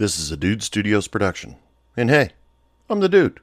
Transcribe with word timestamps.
This 0.00 0.18
is 0.18 0.32
a 0.32 0.36
Dude 0.38 0.62
Studios 0.62 1.08
production. 1.08 1.56
And 1.94 2.08
hey, 2.08 2.30
I'm 2.88 3.00
the 3.00 3.08
dude. 3.10 3.38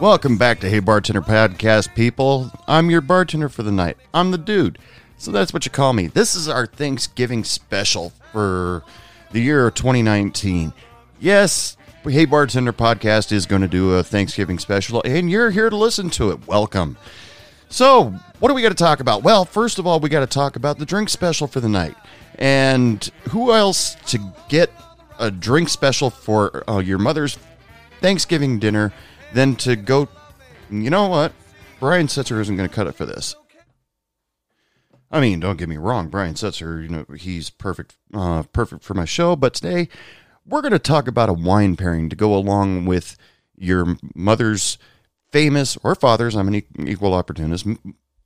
Welcome 0.00 0.38
back 0.38 0.60
to 0.60 0.70
Hey 0.70 0.80
Bartender 0.80 1.20
Podcast, 1.20 1.94
people. 1.94 2.50
I'm 2.66 2.88
your 2.88 3.02
bartender 3.02 3.50
for 3.50 3.62
the 3.62 3.70
night. 3.70 3.98
I'm 4.14 4.30
the 4.30 4.38
dude. 4.38 4.78
So 5.18 5.30
that's 5.30 5.52
what 5.52 5.66
you 5.66 5.70
call 5.70 5.92
me. 5.92 6.06
This 6.06 6.34
is 6.34 6.48
our 6.48 6.64
Thanksgiving 6.64 7.44
special 7.44 8.14
for 8.32 8.82
the 9.32 9.42
year 9.42 9.70
2019. 9.70 10.72
Yes, 11.22 11.76
Hey 12.02 12.24
Bartender 12.24 12.72
Podcast 12.72 13.30
is 13.30 13.44
going 13.44 13.60
to 13.60 13.68
do 13.68 13.92
a 13.92 14.02
Thanksgiving 14.02 14.58
special, 14.58 15.02
and 15.04 15.30
you're 15.30 15.50
here 15.50 15.68
to 15.68 15.76
listen 15.76 16.08
to 16.10 16.30
it. 16.30 16.46
Welcome. 16.46 16.96
So, 17.68 18.14
what 18.38 18.48
do 18.48 18.54
we 18.54 18.62
got 18.62 18.70
to 18.70 18.74
talk 18.74 19.00
about? 19.00 19.22
Well, 19.22 19.44
first 19.44 19.78
of 19.78 19.86
all, 19.86 20.00
we 20.00 20.08
got 20.08 20.20
to 20.20 20.26
talk 20.26 20.56
about 20.56 20.78
the 20.78 20.86
drink 20.86 21.10
special 21.10 21.46
for 21.46 21.60
the 21.60 21.68
night. 21.68 21.94
And 22.36 23.04
who 23.28 23.52
else 23.52 23.96
to 24.06 24.18
get 24.48 24.70
a 25.18 25.30
drink 25.30 25.68
special 25.68 26.08
for 26.08 26.64
uh, 26.66 26.78
your 26.78 26.96
mother's 26.96 27.36
Thanksgiving 28.00 28.58
dinner 28.58 28.90
than 29.34 29.56
to 29.56 29.76
go, 29.76 30.08
you 30.70 30.88
know 30.88 31.06
what? 31.08 31.34
Brian 31.80 32.06
Setzer 32.06 32.40
isn't 32.40 32.56
going 32.56 32.68
to 32.68 32.74
cut 32.74 32.86
it 32.86 32.94
for 32.94 33.04
this. 33.04 33.36
I 35.10 35.20
mean, 35.20 35.40
don't 35.40 35.58
get 35.58 35.68
me 35.68 35.76
wrong, 35.76 36.08
Brian 36.08 36.34
Setzer, 36.34 36.82
you 36.82 36.88
know, 36.88 37.04
he's 37.14 37.50
perfect, 37.50 37.96
uh, 38.14 38.44
perfect 38.52 38.84
for 38.84 38.94
my 38.94 39.04
show. 39.04 39.34
But 39.36 39.54
today, 39.54 39.88
we're 40.46 40.62
going 40.62 40.72
to 40.72 40.78
talk 40.78 41.06
about 41.06 41.28
a 41.28 41.34
wine 41.34 41.76
pairing 41.76 42.08
to 42.08 42.16
go 42.16 42.34
along 42.34 42.86
with 42.86 43.16
your 43.56 43.96
mother's 44.14 44.78
famous 45.30 45.76
or 45.82 45.94
father's. 45.94 46.34
I'm 46.34 46.48
an 46.48 46.62
equal 46.78 47.14
opportunist, 47.14 47.66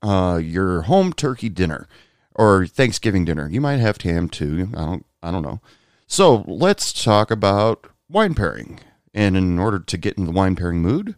uh, 0.03 0.41
your 0.43 0.83
home 0.83 1.13
turkey 1.13 1.49
dinner 1.49 1.89
or 2.35 2.67
Thanksgiving 2.67 3.25
dinner. 3.25 3.49
You 3.49 3.61
might 3.61 3.79
have 3.79 4.01
ham 4.01 4.29
too. 4.29 4.69
I 4.75 4.85
don't. 4.85 5.07
I 5.23 5.31
don't 5.31 5.43
know. 5.43 5.61
So 6.07 6.45
let's 6.47 6.93
talk 6.93 7.31
about 7.31 7.87
wine 8.09 8.35
pairing. 8.35 8.81
And 9.15 9.37
in 9.37 9.59
order 9.59 9.79
to 9.79 9.97
get 9.97 10.19
in 10.19 10.27
the 10.27 10.33
wine 10.33 10.57
pairing 10.57 10.83
mood, 10.83 11.15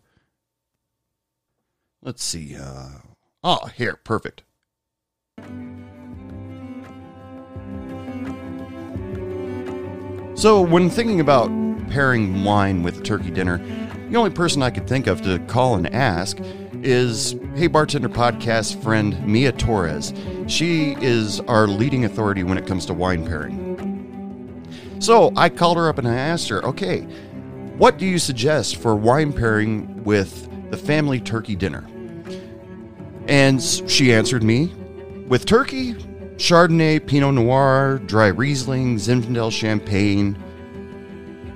let's 2.03 2.23
see. 2.23 2.57
Uh, 2.57 3.01
oh, 3.43 3.67
here, 3.75 3.97
perfect. 4.05 4.43
So, 10.37 10.61
when 10.61 10.91
thinking 10.91 11.21
about 11.21 11.49
pairing 11.89 12.45
wine 12.45 12.83
with 12.83 12.99
a 12.99 13.03
turkey 13.03 13.31
dinner, 13.31 13.57
the 14.11 14.19
only 14.19 14.29
person 14.29 14.63
I 14.63 14.69
could 14.69 14.87
think 14.87 15.07
of 15.07 15.23
to 15.23 15.39
call 15.47 15.77
and 15.77 15.87
ask 15.95 16.37
is 16.83 17.35
Hey 17.55 17.69
Bartender 17.69 18.11
podcast 18.11 18.83
friend 18.83 19.27
Mia 19.27 19.53
Torres. 19.53 20.13
She 20.47 20.95
is 21.01 21.41
our 21.41 21.67
leading 21.67 22.05
authority 22.05 22.43
when 22.43 22.59
it 22.59 22.67
comes 22.67 22.85
to 22.85 22.93
wine 22.93 23.27
pairing. 23.27 24.99
So, 24.99 25.33
I 25.37 25.49
called 25.49 25.79
her 25.79 25.89
up 25.89 25.97
and 25.97 26.07
I 26.07 26.15
asked 26.15 26.51
her, 26.51 26.63
okay, 26.67 27.01
what 27.79 27.97
do 27.97 28.05
you 28.05 28.19
suggest 28.19 28.77
for 28.77 28.95
wine 28.95 29.33
pairing 29.33 30.05
with 30.05 30.51
the 30.71 30.77
family 30.77 31.19
turkey 31.19 31.57
dinner? 31.57 31.89
And 33.27 33.63
she 33.63 34.13
answered 34.13 34.43
me 34.43 34.67
with 35.29 35.47
turkey, 35.47 35.97
Chardonnay, 36.37 37.05
Pinot 37.07 37.35
Noir, 37.35 38.01
dry 38.07 38.27
Riesling, 38.27 38.97
Zinfandel 38.97 39.51
Champagne. 39.51 40.37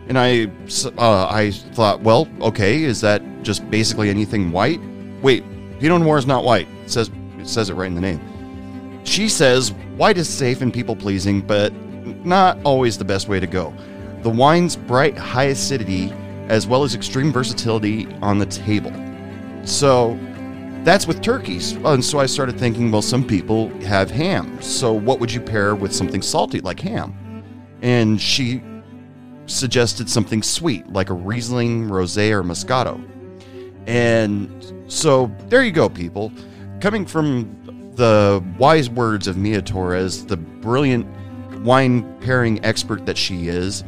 And 0.08 0.18
I, 0.18 0.46
uh, 0.98 1.26
I 1.28 1.50
thought, 1.50 2.00
well, 2.00 2.28
okay, 2.40 2.82
is 2.82 3.00
that 3.02 3.22
just 3.42 3.68
basically 3.70 4.10
anything 4.10 4.50
white? 4.50 4.80
Wait, 5.22 5.44
Pinot 5.78 6.00
Noir 6.00 6.18
is 6.18 6.26
not 6.26 6.44
white. 6.44 6.66
It 6.84 6.90
says 6.90 7.10
it 7.38 7.48
says 7.48 7.70
it 7.70 7.74
right 7.74 7.86
in 7.86 7.94
the 7.94 8.00
name. 8.00 8.20
She 9.04 9.28
says 9.28 9.72
white 9.96 10.18
is 10.18 10.28
safe 10.28 10.60
and 10.60 10.72
people 10.72 10.96
pleasing, 10.96 11.40
but 11.40 11.72
not 12.24 12.58
always 12.64 12.98
the 12.98 13.04
best 13.04 13.28
way 13.28 13.40
to 13.40 13.46
go. 13.46 13.72
The 14.22 14.30
wine's 14.30 14.76
bright, 14.76 15.16
high 15.16 15.44
acidity, 15.44 16.12
as 16.48 16.66
well 16.66 16.82
as 16.82 16.94
extreme 16.94 17.32
versatility 17.32 18.06
on 18.20 18.38
the 18.38 18.46
table. 18.46 18.92
So 19.64 20.18
that's 20.84 21.06
with 21.06 21.20
turkeys. 21.20 21.72
And 21.72 22.04
so 22.04 22.18
I 22.18 22.26
started 22.26 22.58
thinking, 22.58 22.90
well, 22.90 23.02
some 23.02 23.26
people 23.26 23.68
have 23.80 24.10
ham. 24.10 24.60
So 24.62 24.92
what 24.92 25.20
would 25.20 25.32
you 25.32 25.40
pair 25.40 25.74
with 25.74 25.94
something 25.94 26.22
salty 26.22 26.60
like 26.60 26.80
ham? 26.80 27.44
And 27.82 28.20
she 28.20 28.62
suggested 29.46 30.08
something 30.08 30.42
sweet 30.42 30.90
like 30.92 31.10
a 31.10 31.14
Riesling, 31.14 31.88
Rosé, 31.88 32.30
or 32.30 32.42
Moscato. 32.42 33.02
And 33.86 34.84
so 34.86 35.30
there 35.48 35.62
you 35.62 35.72
go, 35.72 35.88
people. 35.88 36.32
Coming 36.80 37.04
from 37.04 37.92
the 37.94 38.42
wise 38.58 38.88
words 38.88 39.26
of 39.26 39.36
Mia 39.36 39.60
Torres, 39.60 40.24
the 40.24 40.36
brilliant 40.36 41.06
wine 41.62 42.18
pairing 42.20 42.64
expert 42.64 43.04
that 43.06 43.18
she 43.18 43.48
is, 43.48 43.84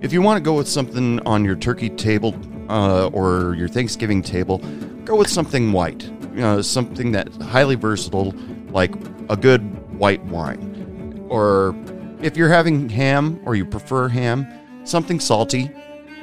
if 0.00 0.12
you 0.12 0.22
want 0.22 0.36
to 0.36 0.42
go 0.42 0.54
with 0.54 0.68
something 0.68 1.18
on 1.26 1.44
your 1.44 1.56
turkey 1.56 1.90
table 1.90 2.36
uh, 2.68 3.08
or 3.08 3.54
your 3.56 3.66
Thanksgiving 3.66 4.22
table, 4.22 4.60
go 5.08 5.16
with 5.16 5.30
something 5.30 5.72
white. 5.72 6.04
You 6.04 6.42
know, 6.42 6.60
something 6.60 7.12
that's 7.12 7.36
highly 7.42 7.74
versatile, 7.74 8.34
like 8.68 8.94
a 9.30 9.36
good 9.36 9.62
white 9.98 10.22
wine. 10.26 11.26
Or 11.30 11.74
if 12.20 12.36
you're 12.36 12.50
having 12.50 12.88
ham 12.88 13.40
or 13.44 13.54
you 13.54 13.64
prefer 13.64 14.08
ham, 14.08 14.46
something 14.84 15.18
salty. 15.18 15.70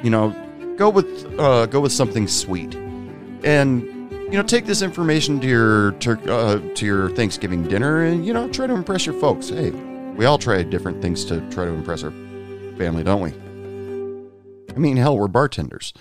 You 0.02 0.10
know, 0.10 0.74
go 0.78 0.88
with 0.88 1.06
uh, 1.38 1.66
go 1.66 1.80
with 1.80 1.92
something 1.92 2.28
sweet. 2.28 2.74
And 3.44 3.82
you 4.10 4.32
know, 4.32 4.42
take 4.42 4.66
this 4.66 4.82
information 4.82 5.40
to 5.40 5.46
your 5.46 5.92
tur- 5.92 6.20
uh, 6.28 6.60
to 6.74 6.86
your 6.86 7.10
Thanksgiving 7.10 7.64
dinner, 7.64 8.04
and 8.04 8.24
you 8.24 8.32
know, 8.32 8.48
try 8.48 8.66
to 8.66 8.74
impress 8.74 9.04
your 9.04 9.18
folks. 9.20 9.48
Hey, 9.48 9.70
we 9.70 10.24
all 10.26 10.38
try 10.38 10.62
different 10.62 11.02
things 11.02 11.24
to 11.26 11.40
try 11.50 11.64
to 11.64 11.70
impress 11.72 12.04
our 12.04 12.12
family, 12.76 13.02
don't 13.02 13.20
we? 13.20 13.32
I 14.74 14.78
mean, 14.78 14.96
hell, 14.96 15.16
we're 15.16 15.28
bartenders. 15.28 15.92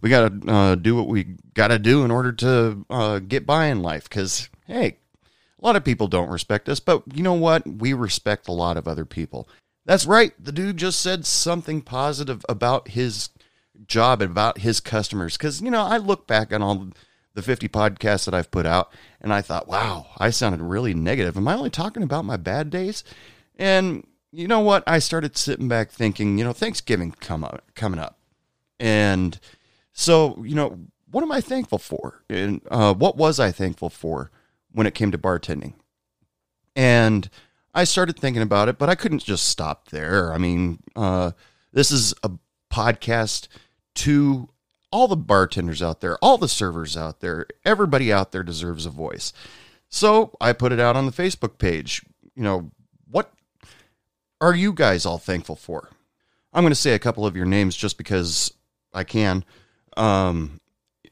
We 0.00 0.10
got 0.10 0.42
to 0.42 0.52
uh, 0.52 0.74
do 0.76 0.94
what 0.96 1.08
we 1.08 1.36
got 1.54 1.68
to 1.68 1.78
do 1.78 2.04
in 2.04 2.10
order 2.10 2.32
to 2.32 2.86
uh, 2.88 3.18
get 3.18 3.46
by 3.46 3.66
in 3.66 3.82
life. 3.82 4.04
Because, 4.04 4.48
hey, 4.66 4.98
a 5.60 5.66
lot 5.66 5.76
of 5.76 5.84
people 5.84 6.08
don't 6.08 6.30
respect 6.30 6.68
us, 6.68 6.80
but 6.80 7.02
you 7.12 7.22
know 7.22 7.34
what? 7.34 7.66
We 7.66 7.92
respect 7.92 8.48
a 8.48 8.52
lot 8.52 8.76
of 8.76 8.86
other 8.86 9.04
people. 9.04 9.48
That's 9.84 10.06
right. 10.06 10.32
The 10.38 10.52
dude 10.52 10.76
just 10.76 11.00
said 11.00 11.26
something 11.26 11.80
positive 11.82 12.44
about 12.48 12.88
his 12.88 13.30
job 13.86 14.20
and 14.22 14.30
about 14.30 14.58
his 14.58 14.80
customers. 14.80 15.36
Because, 15.36 15.60
you 15.60 15.70
know, 15.70 15.82
I 15.82 15.96
look 15.96 16.26
back 16.26 16.52
on 16.52 16.62
all 16.62 16.88
the 17.34 17.42
50 17.42 17.68
podcasts 17.68 18.24
that 18.24 18.34
I've 18.34 18.50
put 18.50 18.66
out 18.66 18.92
and 19.20 19.32
I 19.32 19.40
thought, 19.42 19.68
wow, 19.68 20.06
I 20.18 20.30
sounded 20.30 20.60
really 20.60 20.94
negative. 20.94 21.36
Am 21.36 21.48
I 21.48 21.54
only 21.54 21.70
talking 21.70 22.02
about 22.02 22.24
my 22.24 22.36
bad 22.36 22.70
days? 22.70 23.02
And 23.56 24.06
you 24.32 24.46
know 24.46 24.60
what? 24.60 24.84
I 24.86 24.98
started 24.98 25.36
sitting 25.36 25.68
back 25.68 25.90
thinking, 25.90 26.38
you 26.38 26.44
know, 26.44 26.52
Thanksgiving 26.52 27.12
come 27.12 27.44
up, 27.44 27.62
coming 27.74 28.00
up. 28.00 28.18
And 28.78 29.38
so, 30.00 30.40
you 30.44 30.54
know, 30.54 30.78
what 31.10 31.22
am 31.22 31.32
I 31.32 31.40
thankful 31.40 31.78
for? 31.78 32.22
And 32.30 32.60
uh, 32.70 32.94
what 32.94 33.16
was 33.16 33.40
I 33.40 33.50
thankful 33.50 33.90
for 33.90 34.30
when 34.70 34.86
it 34.86 34.94
came 34.94 35.10
to 35.10 35.18
bartending? 35.18 35.74
And 36.76 37.28
I 37.74 37.82
started 37.82 38.16
thinking 38.16 38.40
about 38.40 38.68
it, 38.68 38.78
but 38.78 38.88
I 38.88 38.94
couldn't 38.94 39.24
just 39.24 39.48
stop 39.48 39.88
there. 39.88 40.32
I 40.32 40.38
mean, 40.38 40.78
uh, 40.94 41.32
this 41.72 41.90
is 41.90 42.14
a 42.22 42.30
podcast 42.72 43.48
to 43.96 44.48
all 44.92 45.08
the 45.08 45.16
bartenders 45.16 45.82
out 45.82 46.00
there, 46.00 46.16
all 46.18 46.38
the 46.38 46.46
servers 46.46 46.96
out 46.96 47.18
there, 47.18 47.48
everybody 47.64 48.12
out 48.12 48.30
there 48.30 48.44
deserves 48.44 48.86
a 48.86 48.90
voice. 48.90 49.32
So 49.88 50.36
I 50.40 50.52
put 50.52 50.70
it 50.70 50.78
out 50.78 50.94
on 50.94 51.06
the 51.06 51.12
Facebook 51.12 51.58
page. 51.58 52.04
You 52.36 52.44
know, 52.44 52.70
what 53.10 53.32
are 54.40 54.54
you 54.54 54.72
guys 54.72 55.04
all 55.04 55.18
thankful 55.18 55.56
for? 55.56 55.90
I'm 56.52 56.62
going 56.62 56.70
to 56.70 56.76
say 56.76 56.94
a 56.94 57.00
couple 57.00 57.26
of 57.26 57.34
your 57.34 57.46
names 57.46 57.74
just 57.74 57.98
because 57.98 58.54
I 58.94 59.02
can. 59.02 59.44
Um, 59.98 60.60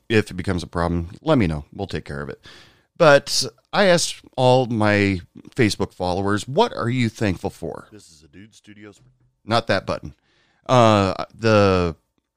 if 0.08 0.30
it 0.30 0.34
becomes 0.34 0.62
a 0.62 0.68
problem, 0.68 1.10
let 1.20 1.38
me 1.38 1.46
know. 1.46 1.64
We'll 1.74 1.86
take 1.86 2.04
care 2.04 2.22
of 2.22 2.28
it. 2.28 2.40
But 2.96 3.44
I 3.72 3.84
asked 3.86 4.22
all 4.36 4.66
my 4.66 5.20
Facebook 5.50 5.92
followers, 5.92 6.48
what 6.48 6.74
are 6.74 6.88
you 6.88 7.08
thankful 7.08 7.50
for? 7.50 7.88
This 7.92 8.10
is 8.10 8.22
a 8.22 8.28
Dude 8.28 8.54
Studios. 8.54 9.00
Not 9.44 9.66
that 9.66 9.86
button. 9.86 10.14
Uh, 10.66 11.24
the 11.34 11.96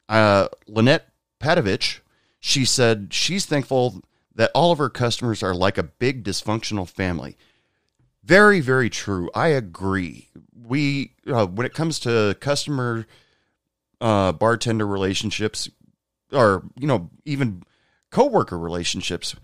uh, 0.09 0.47
Lynette 0.67 1.09
Patovich, 1.39 1.99
she 2.39 2.65
said 2.65 3.13
she's 3.13 3.45
thankful 3.45 4.01
that 4.35 4.51
all 4.53 4.71
of 4.71 4.77
her 4.79 4.89
customers 4.89 5.41
are 5.43 5.55
like 5.55 5.77
a 5.77 5.83
big 5.83 6.23
dysfunctional 6.23 6.87
family. 6.87 7.37
Very, 8.23 8.59
very 8.59 8.89
true. 8.89 9.29
I 9.33 9.47
agree. 9.49 10.29
We, 10.53 11.13
uh, 11.25 11.47
when 11.47 11.65
it 11.65 11.73
comes 11.73 11.99
to 11.99 12.35
customer 12.39 13.07
uh, 14.01 14.33
bartender 14.33 14.85
relationships, 14.85 15.69
or 16.31 16.63
you 16.79 16.87
know, 16.87 17.09
even 17.25 17.63
coworker 18.11 18.57
relationships, 18.57 19.35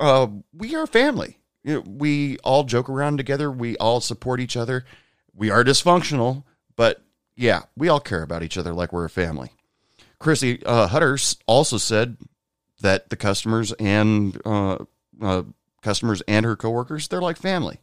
uh, 0.00 0.26
we 0.52 0.74
are 0.74 0.86
family. 0.86 1.38
You 1.64 1.74
know, 1.74 1.84
we 1.86 2.38
all 2.38 2.64
joke 2.64 2.88
around 2.88 3.16
together. 3.16 3.50
We 3.50 3.76
all 3.76 4.00
support 4.00 4.40
each 4.40 4.56
other. 4.56 4.84
We 5.34 5.50
are 5.50 5.64
dysfunctional, 5.64 6.44
but 6.76 7.02
yeah, 7.36 7.62
we 7.76 7.88
all 7.88 8.00
care 8.00 8.22
about 8.22 8.42
each 8.42 8.58
other 8.58 8.72
like 8.72 8.92
we're 8.92 9.04
a 9.04 9.10
family. 9.10 9.52
Chrissy 10.18 10.64
uh, 10.64 10.88
Hutter 10.88 11.16
also 11.46 11.78
said 11.78 12.16
that 12.80 13.10
the 13.10 13.16
customers 13.16 13.72
and 13.72 14.40
uh, 14.44 14.78
uh, 15.20 15.42
customers 15.82 16.22
and 16.26 16.44
her 16.44 16.56
coworkers, 16.56 17.08
they're 17.08 17.22
like 17.22 17.36
family. 17.36 17.78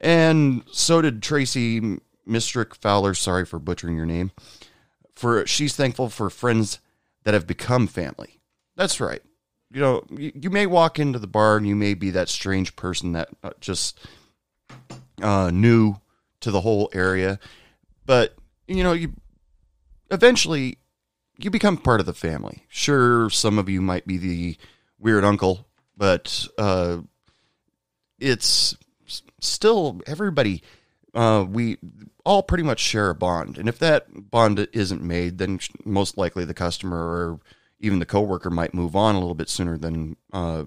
And 0.00 0.62
so 0.70 1.00
did 1.00 1.22
Tracy 1.22 1.98
Mistrick 2.28 2.74
Fowler. 2.74 3.14
Sorry 3.14 3.46
for 3.46 3.58
butchering 3.58 3.96
your 3.96 4.06
name. 4.06 4.32
For 5.14 5.46
she's 5.46 5.74
thankful 5.74 6.10
for 6.10 6.28
friends 6.28 6.78
that 7.26 7.34
have 7.34 7.46
become 7.46 7.88
family. 7.88 8.38
That's 8.76 9.00
right. 9.00 9.20
You 9.72 9.80
know, 9.80 10.04
you, 10.10 10.30
you 10.32 10.48
may 10.48 10.64
walk 10.64 11.00
into 11.00 11.18
the 11.18 11.26
bar 11.26 11.56
and 11.56 11.66
you 11.66 11.74
may 11.74 11.94
be 11.94 12.10
that 12.10 12.28
strange 12.28 12.76
person 12.76 13.12
that 13.12 13.30
uh, 13.42 13.50
just 13.60 13.98
uh, 15.20 15.50
new 15.52 15.96
to 16.38 16.52
the 16.52 16.60
whole 16.60 16.88
area, 16.94 17.40
but 18.06 18.36
you 18.68 18.84
know, 18.84 18.92
you 18.92 19.12
eventually 20.08 20.78
you 21.36 21.50
become 21.50 21.76
part 21.76 21.98
of 21.98 22.06
the 22.06 22.14
family. 22.14 22.64
Sure, 22.68 23.28
some 23.28 23.58
of 23.58 23.68
you 23.68 23.80
might 23.80 24.06
be 24.06 24.18
the 24.18 24.56
weird 24.96 25.24
uncle, 25.24 25.66
but 25.96 26.46
uh, 26.58 26.98
it's 28.20 28.76
still 29.40 30.00
everybody. 30.06 30.62
Uh, 31.16 31.46
we 31.48 31.78
all 32.26 32.42
pretty 32.42 32.62
much 32.62 32.78
share 32.78 33.08
a 33.08 33.14
bond, 33.14 33.56
and 33.56 33.70
if 33.70 33.78
that 33.78 34.30
bond 34.30 34.68
isn't 34.74 35.02
made, 35.02 35.38
then 35.38 35.58
most 35.84 36.18
likely 36.18 36.44
the 36.44 36.52
customer 36.52 36.98
or 36.98 37.40
even 37.80 38.00
the 38.00 38.06
coworker 38.06 38.50
might 38.50 38.74
move 38.74 38.94
on 38.94 39.14
a 39.14 39.18
little 39.18 39.34
bit 39.34 39.48
sooner 39.48 39.78
than 39.78 40.16
uh, 40.32 40.64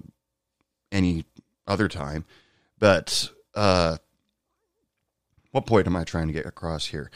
any 0.91 1.25
other 1.67 1.87
time. 1.87 2.25
But 2.79 3.29
uh, 3.53 3.97
what 5.51 5.67
point 5.67 5.85
am 5.85 5.95
I 5.95 6.03
trying 6.03 6.27
to 6.27 6.33
get 6.33 6.47
across 6.47 6.87
here? 6.87 7.11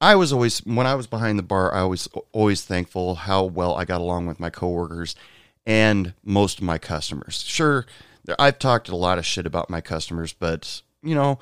I 0.00 0.14
was 0.14 0.32
always 0.32 0.58
when 0.58 0.86
I 0.86 0.94
was 0.94 1.08
behind 1.08 1.36
the 1.36 1.42
bar, 1.42 1.74
I 1.74 1.82
was 1.82 2.08
always 2.32 2.64
thankful 2.64 3.16
how 3.16 3.42
well 3.42 3.74
I 3.74 3.84
got 3.84 4.00
along 4.00 4.26
with 4.26 4.38
my 4.38 4.50
coworkers 4.50 5.16
and 5.66 6.14
most 6.22 6.58
of 6.58 6.64
my 6.64 6.78
customers. 6.78 7.42
Sure, 7.42 7.86
I've 8.38 8.60
talked 8.60 8.88
a 8.88 8.94
lot 8.94 9.18
of 9.18 9.26
shit 9.26 9.46
about 9.46 9.68
my 9.68 9.80
customers, 9.80 10.32
but 10.32 10.82
you 11.02 11.16
know, 11.16 11.40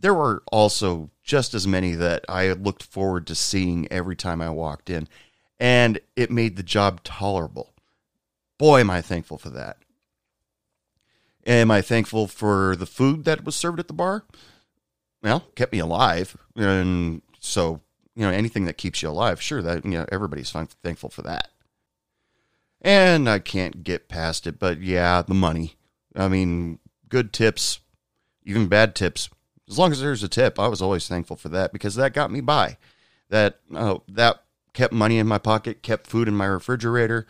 there 0.00 0.14
were 0.14 0.42
also 0.50 1.10
just 1.22 1.54
as 1.54 1.66
many 1.66 1.92
that 1.92 2.24
I 2.28 2.52
looked 2.52 2.82
forward 2.82 3.26
to 3.28 3.34
seeing 3.34 3.90
every 3.90 4.16
time 4.16 4.40
I 4.40 4.50
walked 4.50 4.90
in, 4.90 5.08
and 5.58 6.00
it 6.16 6.30
made 6.30 6.56
the 6.56 6.62
job 6.62 7.02
tolerable. 7.04 7.74
Boy, 8.58 8.80
am 8.80 8.90
I 8.90 9.00
thankful 9.00 9.38
for 9.38 9.50
that. 9.50 9.78
Am 11.46 11.70
I 11.70 11.80
thankful 11.80 12.26
for 12.26 12.76
the 12.76 12.86
food 12.86 13.24
that 13.24 13.44
was 13.44 13.56
served 13.56 13.80
at 13.80 13.88
the 13.88 13.94
bar? 13.94 14.24
Well, 15.22 15.46
kept 15.54 15.72
me 15.72 15.78
alive, 15.78 16.36
and 16.56 17.22
so 17.38 17.80
you 18.14 18.22
know 18.22 18.30
anything 18.30 18.64
that 18.66 18.78
keeps 18.78 19.02
you 19.02 19.08
alive, 19.08 19.40
sure 19.40 19.62
that 19.62 19.84
you 19.84 19.92
know 19.92 20.06
everybody's 20.10 20.50
thankful 20.50 21.10
for 21.10 21.22
that. 21.22 21.48
And 22.82 23.28
I 23.28 23.38
can't 23.38 23.84
get 23.84 24.08
past 24.08 24.46
it, 24.46 24.58
but 24.58 24.80
yeah, 24.80 25.22
the 25.22 25.34
money. 25.34 25.76
I 26.16 26.28
mean, 26.28 26.78
good 27.08 27.32
tips, 27.32 27.80
even 28.44 28.68
bad 28.68 28.94
tips. 28.94 29.28
As 29.70 29.78
long 29.78 29.92
as 29.92 30.00
there's 30.00 30.24
a 30.24 30.28
tip, 30.28 30.58
I 30.58 30.66
was 30.66 30.82
always 30.82 31.06
thankful 31.06 31.36
for 31.36 31.48
that 31.50 31.72
because 31.72 31.94
that 31.94 32.12
got 32.12 32.32
me 32.32 32.40
by. 32.40 32.76
That 33.28 33.60
uh, 33.72 33.98
that 34.08 34.42
kept 34.72 34.92
money 34.92 35.18
in 35.18 35.28
my 35.28 35.38
pocket, 35.38 35.82
kept 35.82 36.08
food 36.08 36.26
in 36.26 36.34
my 36.34 36.46
refrigerator, 36.46 37.26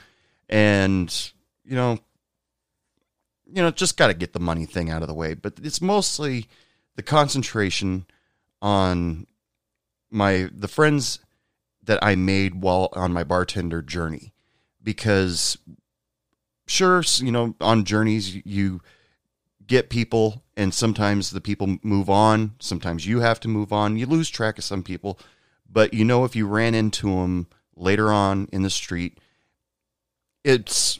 and 0.48 1.32
you 1.64 1.76
know, 1.76 1.98
you 3.46 3.62
know, 3.62 3.70
just 3.70 3.98
got 3.98 4.06
to 4.06 4.14
get 4.14 4.32
the 4.32 4.40
money 4.40 4.64
thing 4.64 4.88
out 4.88 5.02
of 5.02 5.08
the 5.08 5.14
way. 5.14 5.34
But 5.34 5.54
it's 5.62 5.82
mostly 5.82 6.48
the 6.96 7.02
concentration 7.02 8.06
on 8.62 9.26
my 10.10 10.48
the 10.52 10.68
friends 10.68 11.18
that 11.82 12.02
I 12.02 12.14
made 12.14 12.62
while 12.62 12.88
on 12.94 13.12
my 13.12 13.24
bartender 13.24 13.82
journey 13.82 14.32
because 14.82 15.58
sure 16.66 17.02
you 17.16 17.32
know 17.32 17.54
on 17.60 17.84
journeys 17.84 18.34
you 18.46 18.80
get 19.70 19.88
people 19.88 20.42
and 20.56 20.74
sometimes 20.74 21.30
the 21.30 21.40
people 21.40 21.78
move 21.84 22.10
on. 22.10 22.56
Sometimes 22.58 23.06
you 23.06 23.20
have 23.20 23.38
to 23.38 23.46
move 23.46 23.72
on. 23.72 23.96
You 23.96 24.04
lose 24.04 24.28
track 24.28 24.58
of 24.58 24.64
some 24.64 24.82
people 24.82 25.16
but 25.72 25.94
you 25.94 26.04
know 26.04 26.24
if 26.24 26.34
you 26.34 26.46
ran 26.46 26.74
into 26.74 27.06
them 27.06 27.46
later 27.76 28.12
on 28.12 28.48
in 28.52 28.62
the 28.62 28.70
street 28.70 29.18
it's 30.42 30.98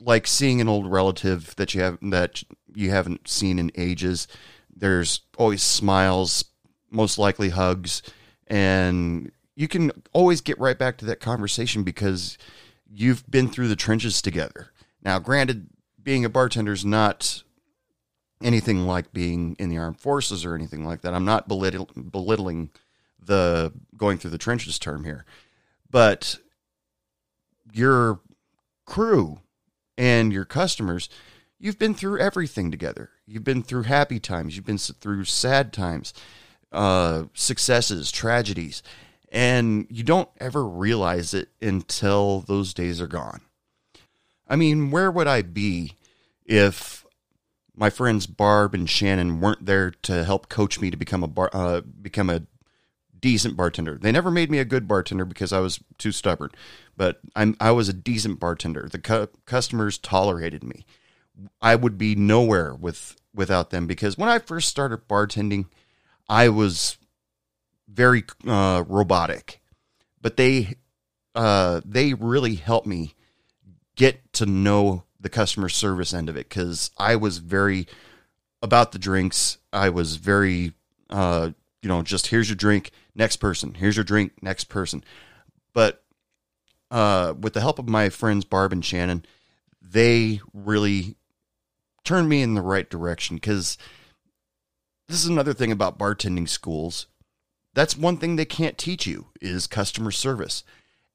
like 0.00 0.26
seeing 0.26 0.60
an 0.60 0.68
old 0.68 0.90
relative 0.90 1.54
that 1.56 1.74
you 1.74 1.80
have 1.80 1.96
that 2.02 2.42
you 2.74 2.90
haven't 2.90 3.28
seen 3.28 3.60
in 3.60 3.70
ages. 3.76 4.26
There's 4.74 5.20
always 5.38 5.62
smiles 5.62 6.44
most 6.90 7.18
likely 7.18 7.50
hugs 7.50 8.02
and 8.48 9.30
you 9.54 9.68
can 9.68 9.92
always 10.12 10.40
get 10.40 10.58
right 10.58 10.76
back 10.76 10.98
to 10.98 11.04
that 11.04 11.20
conversation 11.20 11.84
because 11.84 12.36
you've 12.90 13.30
been 13.30 13.48
through 13.48 13.68
the 13.68 13.76
trenches 13.76 14.20
together. 14.20 14.72
Now, 15.04 15.20
granted, 15.20 15.68
being 16.02 16.24
a 16.24 16.28
bartender 16.28 16.72
is 16.72 16.84
not 16.84 17.44
anything 18.42 18.86
like 18.86 19.12
being 19.12 19.56
in 19.58 19.68
the 19.68 19.78
armed 19.78 20.00
forces 20.00 20.44
or 20.44 20.54
anything 20.54 20.84
like 20.84 21.02
that. 21.02 21.14
I'm 21.14 21.24
not 21.24 21.48
belittling 21.48 22.70
the 23.24 23.72
going 23.96 24.18
through 24.18 24.30
the 24.30 24.38
trenches 24.38 24.78
term 24.78 25.04
here, 25.04 25.24
but 25.90 26.38
your 27.72 28.20
crew 28.84 29.40
and 29.96 30.32
your 30.32 30.44
customers, 30.44 31.08
you've 31.58 31.78
been 31.78 31.94
through 31.94 32.18
everything 32.18 32.70
together. 32.70 33.10
You've 33.26 33.44
been 33.44 33.62
through 33.62 33.84
happy 33.84 34.18
times, 34.18 34.56
you've 34.56 34.66
been 34.66 34.78
through 34.78 35.24
sad 35.24 35.72
times, 35.72 36.12
uh, 36.72 37.24
successes, 37.34 38.10
tragedies, 38.10 38.82
and 39.30 39.86
you 39.88 40.02
don't 40.02 40.28
ever 40.40 40.66
realize 40.66 41.32
it 41.32 41.48
until 41.60 42.40
those 42.40 42.74
days 42.74 43.00
are 43.00 43.06
gone. 43.06 43.40
I 44.48 44.56
mean, 44.56 44.90
where 44.90 45.10
would 45.10 45.26
I 45.26 45.42
be 45.42 45.92
if 46.44 47.01
my 47.76 47.90
friends 47.90 48.26
Barb 48.26 48.74
and 48.74 48.88
Shannon 48.88 49.40
weren't 49.40 49.66
there 49.66 49.90
to 50.02 50.24
help 50.24 50.48
coach 50.48 50.80
me 50.80 50.90
to 50.90 50.96
become 50.96 51.22
a 51.22 51.28
bar, 51.28 51.50
uh, 51.52 51.80
become 51.80 52.30
a 52.30 52.42
decent 53.18 53.56
bartender. 53.56 53.96
They 53.96 54.12
never 54.12 54.30
made 54.30 54.50
me 54.50 54.58
a 54.58 54.64
good 54.64 54.86
bartender 54.86 55.24
because 55.24 55.52
I 55.52 55.60
was 55.60 55.80
too 55.96 56.12
stubborn, 56.12 56.50
but 56.96 57.20
I'm 57.34 57.56
I 57.60 57.70
was 57.70 57.88
a 57.88 57.94
decent 57.94 58.40
bartender. 58.40 58.88
The 58.90 58.98
cu- 58.98 59.28
customers 59.46 59.96
tolerated 59.96 60.64
me. 60.64 60.84
I 61.62 61.76
would 61.76 61.96
be 61.96 62.14
nowhere 62.14 62.74
with 62.74 63.16
without 63.34 63.70
them 63.70 63.86
because 63.86 64.18
when 64.18 64.28
I 64.28 64.38
first 64.38 64.68
started 64.68 65.08
bartending, 65.08 65.66
I 66.28 66.50
was 66.50 66.98
very 67.88 68.24
uh, 68.46 68.84
robotic, 68.86 69.62
but 70.20 70.36
they 70.36 70.74
uh, 71.34 71.80
they 71.84 72.12
really 72.14 72.56
helped 72.56 72.86
me 72.86 73.14
get 73.96 74.32
to 74.34 74.46
know 74.46 75.04
the 75.22 75.28
customer 75.28 75.68
service 75.68 76.12
end 76.12 76.28
of 76.28 76.36
it 76.36 76.48
because 76.48 76.90
I 76.98 77.16
was 77.16 77.38
very 77.38 77.86
about 78.60 78.92
the 78.92 78.98
drinks. 78.98 79.58
I 79.72 79.88
was 79.88 80.16
very, 80.16 80.72
uh, 81.08 81.50
you 81.80 81.88
know, 81.88 82.02
just 82.02 82.28
here's 82.28 82.48
your 82.48 82.56
drink, 82.56 82.90
next 83.14 83.36
person. 83.36 83.74
Here's 83.74 83.96
your 83.96 84.04
drink, 84.04 84.32
next 84.42 84.64
person. 84.64 85.02
But 85.72 86.02
uh, 86.90 87.34
with 87.40 87.54
the 87.54 87.60
help 87.60 87.78
of 87.78 87.88
my 87.88 88.08
friends 88.08 88.44
Barb 88.44 88.72
and 88.72 88.84
Shannon, 88.84 89.24
they 89.80 90.40
really 90.52 91.16
turned 92.04 92.28
me 92.28 92.42
in 92.42 92.54
the 92.54 92.62
right 92.62 92.88
direction 92.90 93.36
because 93.36 93.78
this 95.08 95.22
is 95.22 95.28
another 95.28 95.54
thing 95.54 95.72
about 95.72 95.98
bartending 95.98 96.48
schools. 96.48 97.06
That's 97.74 97.96
one 97.96 98.18
thing 98.18 98.36
they 98.36 98.44
can't 98.44 98.76
teach 98.76 99.06
you 99.06 99.28
is 99.40 99.66
customer 99.66 100.10
service. 100.10 100.64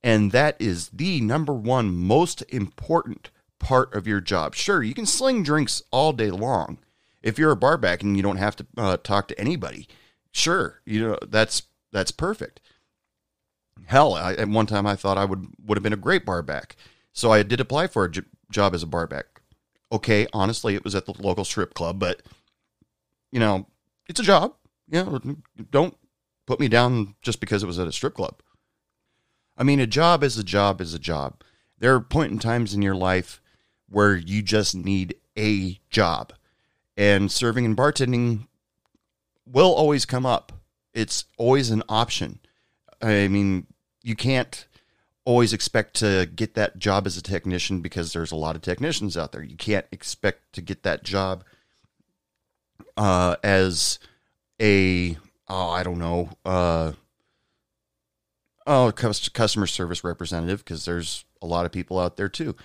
And 0.03 0.31
that 0.31 0.55
is 0.59 0.89
the 0.89 1.21
number 1.21 1.53
one 1.53 1.95
most 1.95 2.41
important 2.49 3.29
part 3.59 3.93
of 3.93 4.07
your 4.07 4.21
job. 4.21 4.55
Sure, 4.55 4.83
you 4.83 4.93
can 4.93 5.05
sling 5.05 5.43
drinks 5.43 5.81
all 5.91 6.13
day 6.13 6.31
long. 6.31 6.79
If 7.21 7.37
you're 7.37 7.51
a 7.51 7.57
barback 7.57 8.03
and 8.03 8.15
you 8.15 8.23
don't 8.23 8.37
have 8.37 8.55
to 8.57 8.65
uh, 8.77 8.97
talk 8.97 9.27
to 9.27 9.39
anybody, 9.39 9.87
sure, 10.31 10.81
you 10.85 11.01
know 11.01 11.17
that's 11.27 11.63
that's 11.91 12.11
perfect. 12.11 12.61
Hell, 13.85 14.13
I, 14.13 14.33
at 14.33 14.47
one 14.47 14.65
time 14.65 14.85
I 14.85 14.95
thought 14.95 15.17
I 15.17 15.25
would 15.25 15.47
would 15.65 15.77
have 15.77 15.83
been 15.83 15.93
a 15.93 15.97
great 15.97 16.25
barback, 16.25 16.75
so 17.13 17.31
I 17.31 17.43
did 17.43 17.59
apply 17.59 17.87
for 17.87 18.05
a 18.05 18.11
j- 18.11 18.21
job 18.51 18.73
as 18.73 18.83
a 18.83 18.87
barback. 18.87 19.41
Okay, 19.91 20.27
honestly, 20.33 20.75
it 20.75 20.83
was 20.83 20.95
at 20.95 21.05
the 21.05 21.13
local 21.19 21.45
strip 21.45 21.73
club, 21.73 21.99
but 21.99 22.21
you 23.31 23.39
know, 23.39 23.67
it's 24.07 24.19
a 24.19 24.23
job. 24.23 24.53
You 24.89 25.03
know, 25.03 25.35
don't 25.71 25.97
put 26.45 26.59
me 26.59 26.67
down 26.67 27.15
just 27.21 27.39
because 27.39 27.63
it 27.63 27.67
was 27.67 27.79
at 27.79 27.87
a 27.87 27.91
strip 27.91 28.13
club. 28.13 28.41
I 29.57 29.63
mean, 29.63 29.79
a 29.79 29.87
job 29.87 30.23
is 30.23 30.37
a 30.37 30.43
job 30.43 30.81
is 30.81 30.93
a 30.93 30.99
job. 30.99 31.41
There 31.79 31.93
are 31.93 31.99
point 31.99 32.31
in 32.31 32.39
times 32.39 32.73
in 32.73 32.81
your 32.81 32.95
life 32.95 33.41
where 33.89 34.15
you 34.15 34.41
just 34.41 34.75
need 34.75 35.15
a 35.38 35.79
job. 35.89 36.34
And 36.96 37.32
serving 37.32 37.65
and 37.65 37.77
bartending 37.77 38.48
will 39.46 39.74
always 39.74 40.06
come 40.06 40.25
up. 40.25 40.51
It's 40.94 41.25
always 41.38 41.70
an 41.70 41.84
option. 41.88 42.39
I 43.01 43.27
mean, 43.27 43.67
you 44.01 44.15
can't 44.15 44.67
always 45.25 45.53
expect 45.53 45.94
to 45.96 46.27
get 46.36 46.56
that 46.56 46.79
job 46.79 47.06
as 47.06 47.17
a 47.17 47.22
technician 47.22 47.82
because 47.82 48.13
there's 48.13 48.32
a 48.32 48.36
lot 48.36 48.56
of 48.56 48.62
technicians 48.62 49.15
out 49.15 49.32
there. 49.32 49.44
You 49.44 49.58
can't 49.58 49.86
expect 49.91 50.53
to 50.53 50.62
get 50.62 50.84
that 50.84 51.03
job 51.03 51.44
uh, 52.96 53.36
as 53.44 54.00
a 54.62 55.17
oh 55.48 55.70
I 55.70 55.84
don't 55.84 56.00
know 56.00 56.29
uh, 56.46 56.94
oh, 58.67 58.91
customer 58.91 59.65
service 59.65 60.03
representative, 60.03 60.60
because 60.60 60.86
there's 60.86 61.25
a 61.41 61.48
lot 61.48 61.65
of 61.65 61.72
people 61.72 61.98
out 61.98 62.17
there 62.17 62.29
too. 62.29 62.56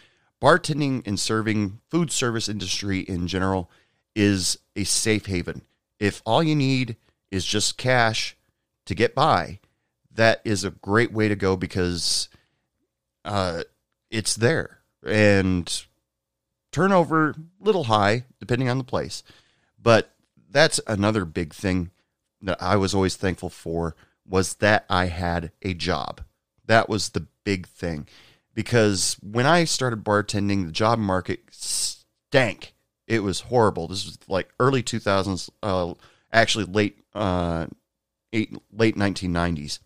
Bartending 0.42 1.06
and 1.06 1.20
serving, 1.20 1.78
food 1.88 2.11
service 2.11 2.49
industry 2.49 3.00
in 3.00 3.28
general, 3.28 3.70
is 4.16 4.58
a 4.75 4.82
safe 4.82 5.26
haven. 5.26 5.62
If 6.00 6.20
all 6.26 6.42
you 6.42 6.56
need 6.56 6.96
is 7.30 7.46
just 7.46 7.78
cash 7.78 8.37
to 8.87 8.94
get 8.94 9.14
by, 9.14 9.61
that 10.11 10.40
is 10.44 10.64
a 10.64 10.70
great 10.70 11.12
way 11.12 11.28
to 11.28 11.37
go 11.37 11.56
because 11.56 12.28
uh, 13.25 13.62
it's 14.11 14.34
there 14.34 14.80
and 15.06 15.87
turnover 16.72 17.37
little 17.61 17.84
high 17.84 18.25
depending 18.40 18.68
on 18.68 18.78
the 18.78 18.84
place, 18.84 19.22
but 19.80 20.12
that's 20.50 20.80
another 20.88 21.25
big 21.25 21.54
thing 21.54 21.90
that 22.42 22.61
I 22.61 22.76
was 22.76 22.94
always 22.94 23.14
thankful 23.14 23.49
for 23.49 23.94
was 24.28 24.54
that 24.54 24.84
I 24.90 25.06
had 25.06 25.52
a 25.62 25.72
job. 25.72 26.20
That 26.66 26.88
was 26.88 27.11
the 27.11 27.26
big 27.44 27.68
thing 27.68 28.08
because 28.54 29.16
when 29.23 29.47
I 29.47 29.64
started 29.64 30.04
bartending, 30.04 30.66
the 30.66 30.73
job 30.73 30.99
market 30.99 31.40
stank. 31.50 32.75
It 33.06 33.23
was 33.23 33.40
horrible. 33.40 33.88
This 33.88 34.06
was 34.06 34.18
like 34.28 34.49
early 34.59 34.82
2000s, 34.82 35.50
uh, 35.62 35.94
actually 36.32 36.64
late 36.64 36.99
uh, 37.14 37.66
eight, 38.32 38.56
late 38.73 38.97
1990s. 38.97 39.80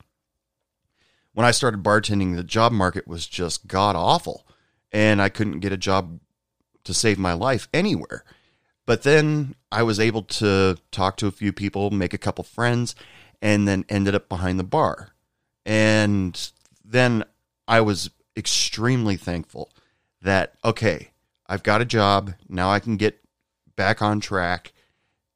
When 1.33 1.45
I 1.45 1.51
started 1.51 1.83
bartending, 1.83 2.37
the 2.37 2.45
job 2.45 2.73
market 2.73 3.07
was 3.07 3.27
just 3.27 3.67
god 3.67 3.97
awful, 3.97 4.47
and 4.93 5.21
I 5.21 5.29
couldn't 5.29 5.61
get 5.61 5.73
a 5.73 5.77
job 5.77 6.21
to 6.85 6.95
save 6.95 7.19
my 7.19 7.33
life 7.33 7.69
anywhere. 7.75 8.25
But 8.87 9.03
then 9.03 9.57
I 9.73 9.83
was 9.83 9.99
able 9.99 10.23
to 10.23 10.79
talk 10.93 11.17
to 11.19 11.27
a 11.27 11.33
few 11.33 11.53
people, 11.53 11.91
make 11.91 12.15
a 12.15 12.19
couple 12.19 12.45
friends, 12.45 12.95
and 13.43 13.67
then 13.67 13.85
ended 13.89 14.15
up 14.15 14.29
behind 14.29 14.59
the 14.59 14.65
bar. 14.65 15.11
And 15.67 16.51
then 16.85 17.25
I 17.67 17.81
was 17.81 18.11
extremely 18.37 19.17
thankful 19.17 19.71
that, 20.23 20.55
okay, 20.65 21.11
I've 21.47 21.63
got 21.63 21.81
a 21.81 21.87
job. 21.87 22.35
Now 22.49 22.71
I 22.71 22.81
can 22.81 22.97
get 22.97 23.21
back 23.77 24.03
on 24.03 24.21
track. 24.21 24.73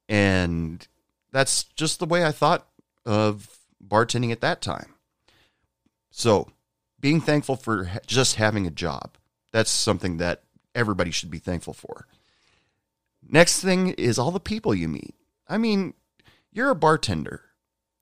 And 0.09 0.85
that's 1.31 1.63
just 1.63 1.99
the 1.99 2.05
way 2.05 2.25
I 2.25 2.31
thought 2.31 2.67
of 3.05 3.59
bartending 3.85 4.31
at 4.31 4.41
that 4.41 4.61
time. 4.61 4.95
So, 6.09 6.51
being 6.99 7.21
thankful 7.21 7.55
for 7.55 7.89
just 8.05 8.35
having 8.35 8.67
a 8.67 8.71
job, 8.71 9.17
that's 9.51 9.71
something 9.71 10.17
that 10.17 10.43
everybody 10.75 11.09
should 11.09 11.31
be 11.31 11.39
thankful 11.39 11.73
for. 11.73 12.05
Next 13.27 13.61
thing 13.61 13.89
is 13.91 14.19
all 14.19 14.31
the 14.31 14.39
people 14.39 14.75
you 14.75 14.87
meet. 14.87 15.15
I 15.47 15.57
mean, 15.57 15.93
you're 16.51 16.69
a 16.69 16.75
bartender 16.75 17.43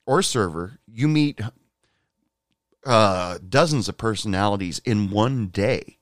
or 0.06 0.20
a 0.20 0.24
server, 0.24 0.79
you 0.88 1.08
meet 1.08 1.39
uh, 2.86 3.38
dozens 3.48 3.89
of 3.89 3.98
personalities 3.98 4.79
in 4.86 5.09
one 5.09 5.48
day. 5.48 5.98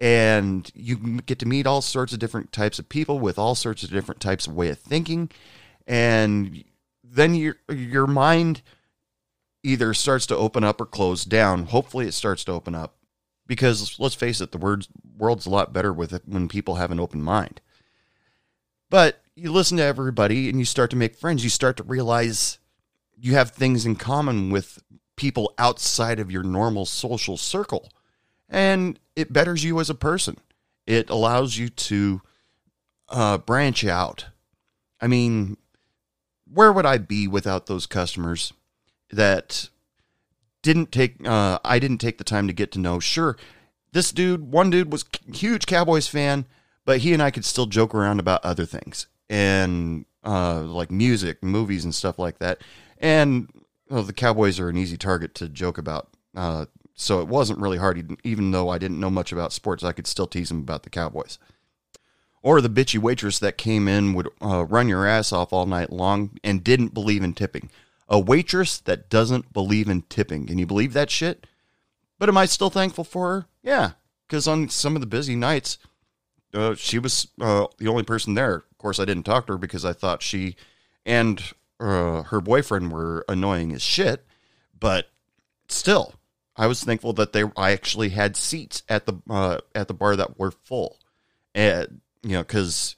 And 0.00 0.70
you 0.74 1.20
get 1.22 1.38
to 1.38 1.46
meet 1.46 1.66
all 1.66 1.80
sorts 1.80 2.12
of 2.12 2.18
different 2.18 2.52
types 2.52 2.78
of 2.78 2.88
people 2.88 3.18
with 3.18 3.38
all 3.38 3.54
sorts 3.54 3.82
of 3.82 3.90
different 3.90 4.20
types 4.20 4.46
of 4.46 4.54
way 4.54 4.68
of 4.68 4.78
thinking. 4.78 5.30
And 5.86 6.64
then 7.02 7.34
your 7.34 7.56
your 7.70 8.06
mind 8.06 8.62
either 9.62 9.94
starts 9.94 10.26
to 10.26 10.36
open 10.36 10.64
up 10.64 10.80
or 10.80 10.86
close 10.86 11.24
down. 11.24 11.66
Hopefully, 11.66 12.06
it 12.06 12.12
starts 12.12 12.44
to 12.44 12.52
open 12.52 12.74
up 12.74 12.96
because 13.46 13.98
let's 13.98 14.14
face 14.14 14.40
it, 14.40 14.52
the 14.52 14.58
words, 14.58 14.88
world's 15.16 15.46
a 15.46 15.50
lot 15.50 15.72
better 15.72 15.92
with 15.92 16.12
it 16.12 16.22
when 16.26 16.48
people 16.48 16.76
have 16.76 16.90
an 16.90 17.00
open 17.00 17.22
mind. 17.22 17.60
But 18.90 19.20
you 19.34 19.52
listen 19.52 19.78
to 19.78 19.84
everybody 19.84 20.48
and 20.48 20.58
you 20.58 20.64
start 20.64 20.90
to 20.90 20.96
make 20.96 21.16
friends. 21.16 21.44
You 21.44 21.50
start 21.50 21.76
to 21.78 21.82
realize 21.82 22.58
you 23.16 23.34
have 23.34 23.50
things 23.50 23.86
in 23.86 23.96
common 23.96 24.50
with 24.50 24.82
people 25.16 25.52
outside 25.58 26.18
of 26.18 26.30
your 26.30 26.42
normal 26.42 26.86
social 26.86 27.36
circle. 27.36 27.90
And 28.48 28.98
it 29.16 29.32
betters 29.32 29.64
you 29.64 29.80
as 29.80 29.90
a 29.90 29.94
person. 29.94 30.38
It 30.86 31.10
allows 31.10 31.56
you 31.56 31.68
to 31.68 32.20
uh, 33.08 33.38
branch 33.38 33.84
out. 33.84 34.26
I 35.00 35.06
mean, 35.06 35.56
where 36.52 36.72
would 36.72 36.86
I 36.86 36.98
be 36.98 37.26
without 37.26 37.66
those 37.66 37.86
customers 37.86 38.52
that 39.10 39.68
didn't 40.62 40.90
take 40.90 41.26
uh, 41.26 41.58
I 41.64 41.78
didn't 41.78 41.98
take 41.98 42.18
the 42.18 42.24
time 42.24 42.46
to 42.48 42.52
get 42.52 42.72
to 42.72 42.80
know. 42.80 42.98
Sure, 42.98 43.36
this 43.92 44.10
dude, 44.10 44.50
one 44.50 44.70
dude 44.70 44.90
was 44.90 45.04
huge 45.32 45.66
Cowboys 45.66 46.08
fan, 46.08 46.46
but 46.84 46.98
he 46.98 47.12
and 47.12 47.22
I 47.22 47.30
could 47.30 47.44
still 47.44 47.66
joke 47.66 47.94
around 47.94 48.18
about 48.18 48.44
other 48.44 48.64
things 48.64 49.06
and 49.30 50.06
uh, 50.24 50.62
like 50.62 50.90
music, 50.90 51.42
movies, 51.44 51.84
and 51.84 51.94
stuff 51.94 52.18
like 52.18 52.38
that. 52.38 52.62
And 52.98 53.48
well, 53.88 54.02
the 54.02 54.12
Cowboys 54.12 54.58
are 54.58 54.68
an 54.68 54.76
easy 54.76 54.96
target 54.96 55.34
to 55.36 55.48
joke 55.48 55.78
about. 55.78 56.08
Uh, 56.34 56.66
so 56.94 57.20
it 57.20 57.28
wasn't 57.28 57.58
really 57.58 57.78
hard, 57.78 58.18
even 58.24 58.50
though 58.50 58.68
I 58.68 58.78
didn't 58.78 59.00
know 59.00 59.10
much 59.10 59.32
about 59.32 59.52
sports. 59.52 59.82
I 59.82 59.92
could 59.92 60.06
still 60.06 60.26
tease 60.26 60.50
him 60.50 60.60
about 60.60 60.84
the 60.84 60.90
Cowboys. 60.90 61.38
Or 62.42 62.60
the 62.60 62.70
bitchy 62.70 62.98
waitress 62.98 63.38
that 63.38 63.58
came 63.58 63.88
in 63.88 64.14
would 64.14 64.28
uh, 64.42 64.64
run 64.66 64.88
your 64.88 65.06
ass 65.06 65.32
off 65.32 65.52
all 65.52 65.66
night 65.66 65.90
long 65.90 66.38
and 66.44 66.62
didn't 66.62 66.94
believe 66.94 67.22
in 67.22 67.34
tipping. 67.34 67.70
A 68.08 68.20
waitress 68.20 68.78
that 68.80 69.08
doesn't 69.08 69.52
believe 69.52 69.88
in 69.88 70.02
tipping. 70.02 70.46
Can 70.46 70.58
you 70.58 70.66
believe 70.66 70.92
that 70.92 71.10
shit? 71.10 71.46
But 72.18 72.28
am 72.28 72.36
I 72.36 72.44
still 72.46 72.70
thankful 72.70 73.04
for 73.04 73.28
her? 73.30 73.46
Yeah, 73.62 73.92
because 74.28 74.46
on 74.46 74.68
some 74.68 74.94
of 74.94 75.00
the 75.00 75.06
busy 75.06 75.34
nights, 75.34 75.78
uh, 76.52 76.74
she 76.74 76.98
was 76.98 77.28
uh, 77.40 77.66
the 77.78 77.88
only 77.88 78.04
person 78.04 78.34
there. 78.34 78.56
Of 78.56 78.78
course, 78.78 79.00
I 79.00 79.04
didn't 79.04 79.24
talk 79.24 79.46
to 79.46 79.54
her 79.54 79.58
because 79.58 79.84
I 79.84 79.94
thought 79.94 80.22
she 80.22 80.54
and 81.06 81.42
uh, 81.80 82.22
her 82.24 82.40
boyfriend 82.40 82.92
were 82.92 83.24
annoying 83.28 83.72
as 83.72 83.82
shit. 83.82 84.24
But 84.78 85.08
still, 85.68 86.14
I 86.56 86.66
was 86.66 86.84
thankful 86.84 87.12
that 87.14 87.32
they 87.32 87.44
I 87.56 87.72
actually 87.72 88.10
had 88.10 88.36
seats 88.36 88.82
at 88.88 89.06
the 89.06 89.14
uh, 89.28 89.58
at 89.74 89.88
the 89.88 89.94
bar 89.94 90.16
that 90.16 90.38
were 90.38 90.50
full, 90.50 90.98
and 91.54 92.00
you 92.22 92.32
know, 92.32 92.42
because 92.42 92.96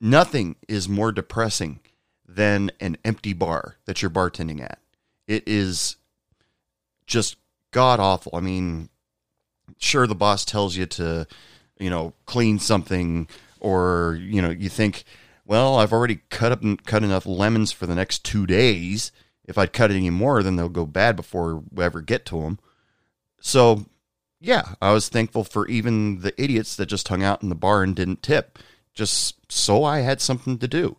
nothing 0.00 0.56
is 0.68 0.88
more 0.88 1.12
depressing 1.12 1.80
than 2.26 2.70
an 2.80 2.96
empty 3.04 3.32
bar 3.32 3.76
that 3.86 4.02
you're 4.02 4.10
bartending 4.10 4.60
at. 4.60 4.78
It 5.26 5.44
is 5.46 5.96
just 7.06 7.36
god 7.70 8.00
awful. 8.00 8.32
I 8.34 8.40
mean, 8.40 8.90
sure, 9.78 10.06
the 10.06 10.14
boss 10.14 10.44
tells 10.44 10.76
you 10.76 10.86
to, 10.86 11.26
you 11.78 11.90
know, 11.90 12.12
clean 12.26 12.58
something, 12.58 13.28
or 13.60 14.18
you 14.20 14.42
know, 14.42 14.50
you 14.50 14.68
think, 14.68 15.04
well, 15.48 15.76
I've 15.76 15.94
already 15.94 16.20
cut 16.28 16.52
up 16.52 16.62
and 16.62 16.84
cut 16.84 17.02
enough 17.02 17.24
lemons 17.24 17.72
for 17.72 17.86
the 17.86 17.94
next 17.94 18.22
two 18.22 18.46
days. 18.46 19.10
If 19.44 19.56
I'd 19.56 19.72
cut 19.72 19.90
any 19.90 20.10
more, 20.10 20.42
then 20.42 20.56
they'll 20.56 20.68
go 20.68 20.84
bad 20.84 21.16
before 21.16 21.62
we 21.72 21.82
ever 21.82 22.02
get 22.02 22.26
to 22.26 22.42
them. 22.42 22.58
So, 23.40 23.86
yeah, 24.40 24.74
I 24.82 24.92
was 24.92 25.08
thankful 25.08 25.44
for 25.44 25.66
even 25.66 26.20
the 26.20 26.38
idiots 26.40 26.76
that 26.76 26.86
just 26.86 27.08
hung 27.08 27.22
out 27.22 27.42
in 27.42 27.48
the 27.48 27.54
bar 27.54 27.82
and 27.82 27.96
didn't 27.96 28.22
tip 28.22 28.58
just 28.92 29.50
so 29.50 29.84
I 29.84 30.00
had 30.00 30.20
something 30.20 30.58
to 30.58 30.68
do. 30.68 30.98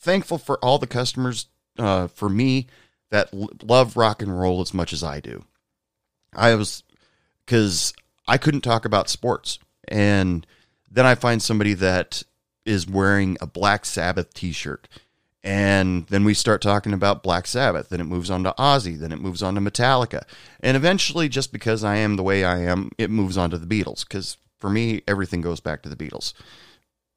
Thankful 0.00 0.38
for 0.38 0.56
all 0.64 0.78
the 0.78 0.86
customers, 0.86 1.48
uh, 1.78 2.06
for 2.06 2.30
me, 2.30 2.68
that 3.10 3.28
l- 3.34 3.50
love 3.62 3.98
rock 3.98 4.22
and 4.22 4.40
roll 4.40 4.62
as 4.62 4.72
much 4.72 4.94
as 4.94 5.04
I 5.04 5.20
do. 5.20 5.44
I 6.34 6.54
was, 6.54 6.84
because 7.44 7.92
I 8.26 8.38
couldn't 8.38 8.62
talk 8.62 8.86
about 8.86 9.10
sports. 9.10 9.58
And 9.88 10.46
then 10.90 11.04
I 11.04 11.16
find 11.16 11.42
somebody 11.42 11.74
that 11.74 12.22
is 12.66 12.86
wearing 12.86 13.38
a 13.40 13.46
Black 13.46 13.84
Sabbath 13.84 14.34
t 14.34 14.52
shirt. 14.52 14.88
And 15.42 16.08
then 16.08 16.24
we 16.24 16.34
start 16.34 16.60
talking 16.60 16.92
about 16.92 17.22
Black 17.22 17.46
Sabbath. 17.46 17.88
Then 17.88 18.00
it 18.00 18.04
moves 18.04 18.30
on 18.30 18.42
to 18.42 18.54
Ozzy. 18.58 18.98
Then 18.98 19.12
it 19.12 19.20
moves 19.20 19.44
on 19.44 19.54
to 19.54 19.60
Metallica. 19.60 20.24
And 20.58 20.76
eventually, 20.76 21.28
just 21.28 21.52
because 21.52 21.84
I 21.84 21.96
am 21.96 22.16
the 22.16 22.24
way 22.24 22.44
I 22.44 22.58
am, 22.62 22.90
it 22.98 23.10
moves 23.10 23.36
on 23.36 23.50
to 23.50 23.58
the 23.58 23.66
Beatles. 23.66 24.06
Because 24.06 24.38
for 24.58 24.68
me, 24.68 25.02
everything 25.06 25.42
goes 25.42 25.60
back 25.60 25.82
to 25.82 25.88
the 25.88 25.94
Beatles. 25.94 26.32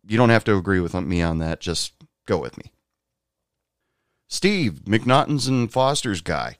You 0.07 0.15
don't 0.15 0.29
have 0.29 0.43
to 0.43 0.55
agree 0.55 0.79
with 0.79 0.93
me 0.93 1.23
on 1.23 1.39
that. 1.39 1.59
Just 1.59 1.93
go 2.27 2.37
with 2.37 2.55
me. 2.57 2.71
Steve, 4.27 4.81
McNaughton's 4.85 5.47
and 5.47 5.71
Foster's 5.71 6.21
guy. 6.21 6.57